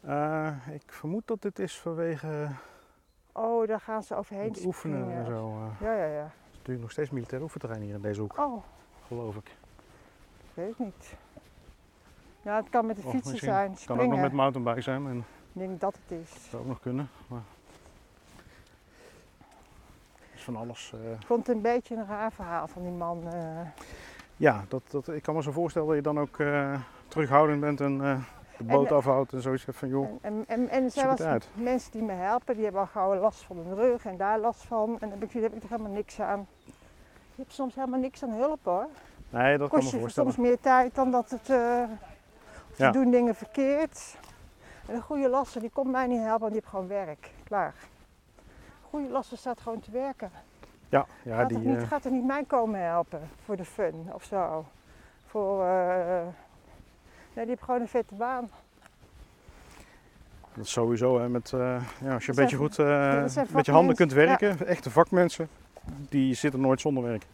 [0.00, 2.48] Eh, ik vermoed dat dit is vanwege
[3.32, 5.24] Oh, daar gaan ze overheen het oefenen springen.
[5.24, 5.48] en zo.
[5.48, 5.80] eh.
[5.80, 6.22] Ja, ja, ja.
[6.22, 8.62] Het is natuurlijk nog steeds militair oefenterrein hier in deze hoek, Oh,
[9.06, 9.46] geloof ik.
[10.38, 11.14] ik weet het niet.
[12.42, 15.24] Ja, het kan met de fietsen zijn, Kan ook nog met mountainbike zijn en Ik
[15.52, 16.30] denk dat het is.
[16.32, 17.08] dat zou ook nog kunnen.
[17.26, 17.40] Maar...
[20.34, 20.92] is van alles.
[20.94, 21.10] eh.
[21.12, 23.22] Ik vond het een beetje een raar verhaal van die man.
[24.36, 26.36] Ja, dat, dat, ik kan me zo voorstellen dat je dan ook
[27.08, 28.24] terughoudend bent en
[28.58, 31.48] de boot En, afhoudt en zoiets van joh, En, en, en, en uit.
[31.54, 34.62] mensen die me helpen, die hebben al gauw last van hun rug en daar last
[34.64, 34.88] van.
[35.00, 36.46] En dan heb ik, daar heb ik er helemaal niks aan.
[37.34, 38.86] Je hebt soms helemaal niks aan hulp hoor.
[39.30, 40.32] Nee, dat kan me Kost je voorstellen.
[40.32, 41.50] soms meer tijd dan dat het.
[41.50, 41.82] eh
[42.70, 42.90] of ze Ja.
[42.90, 44.16] doen dingen verkeerd.
[44.86, 47.30] En een goede lasser die komt mij niet helpen, want die heeft gewoon werk.
[47.44, 47.74] Klaar.
[48.36, 50.30] Een goede lasser staat gewoon te werken.
[50.88, 54.10] Ja, ja gaat, die, niet, eh, gaat er niet mij komen helpen voor de fun
[54.12, 54.64] of zo.
[55.26, 55.64] Voor.
[55.66, 56.20] eh
[57.38, 58.50] nee, die heeft gewoon een vette baan.
[60.54, 61.20] dat is sowieso.
[61.20, 64.66] Hè, met, eh, ja, als je een beetje goed eh, met je handen kunt werken,
[64.66, 65.48] echte vakmensen,
[66.08, 67.26] die zitten nooit zonder werk.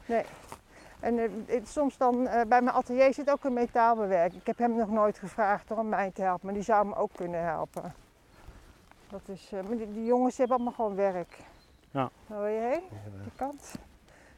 [1.00, 4.38] En eh, soms dan, bij mijn atelier zit ook een metaalbewerker.
[4.38, 7.10] Ik heb hem nog nooit gevraagd om mij te helpen, maar die zou me ook
[7.14, 7.94] kunnen helpen.
[9.10, 11.38] Dat is, maar die, die jongens hebben allemaal gewoon werk.
[11.90, 12.10] Ja.
[12.26, 12.82] Wil je heen?
[13.22, 13.74] Die kant?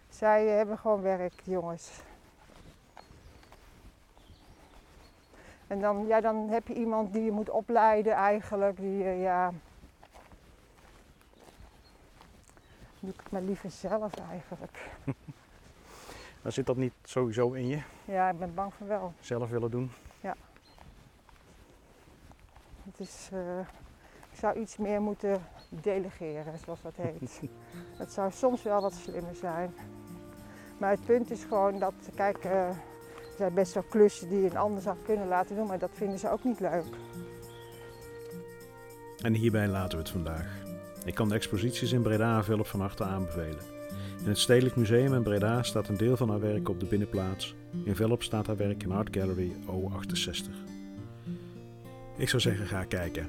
[0.08, 1.90] Zij hebben gewoon werk, die jongens.
[5.66, 8.76] En dan, ja, dan heb je iemand die je moet opleiden eigenlijk.
[8.76, 9.52] Die, eh, ja...
[13.00, 14.90] Doe ik het maar liever zelf eigenlijk.
[16.42, 19.12] Dan zit dat niet sowieso in je, Ja, ik ben bang van wel.
[19.20, 19.90] zelf willen doen.
[22.86, 23.58] Het is, eh,
[24.30, 27.40] ik zou iets meer moeten delegeren, zoals dat heet.
[27.98, 29.74] Het zou soms wel wat slimmer zijn.
[30.78, 32.70] Maar het punt is gewoon dat, kijk, eh,
[33.36, 36.18] er zijn best wel klussen die een ander zou kunnen laten doen, maar dat vinden
[36.18, 36.84] ze ook niet leuk.
[39.22, 40.62] En hierbij laten we het vandaag.
[41.04, 43.64] Ik kan de exposities in Breda Velp van harte aanbevelen.
[44.20, 47.54] In het Stedelijk Museum in Breda staat een deel van haar werk op de binnenplaats.
[47.84, 50.50] In Velp staat haar werk in Art Gallery O68.
[52.16, 53.28] Ik zou zeggen, ga kijken.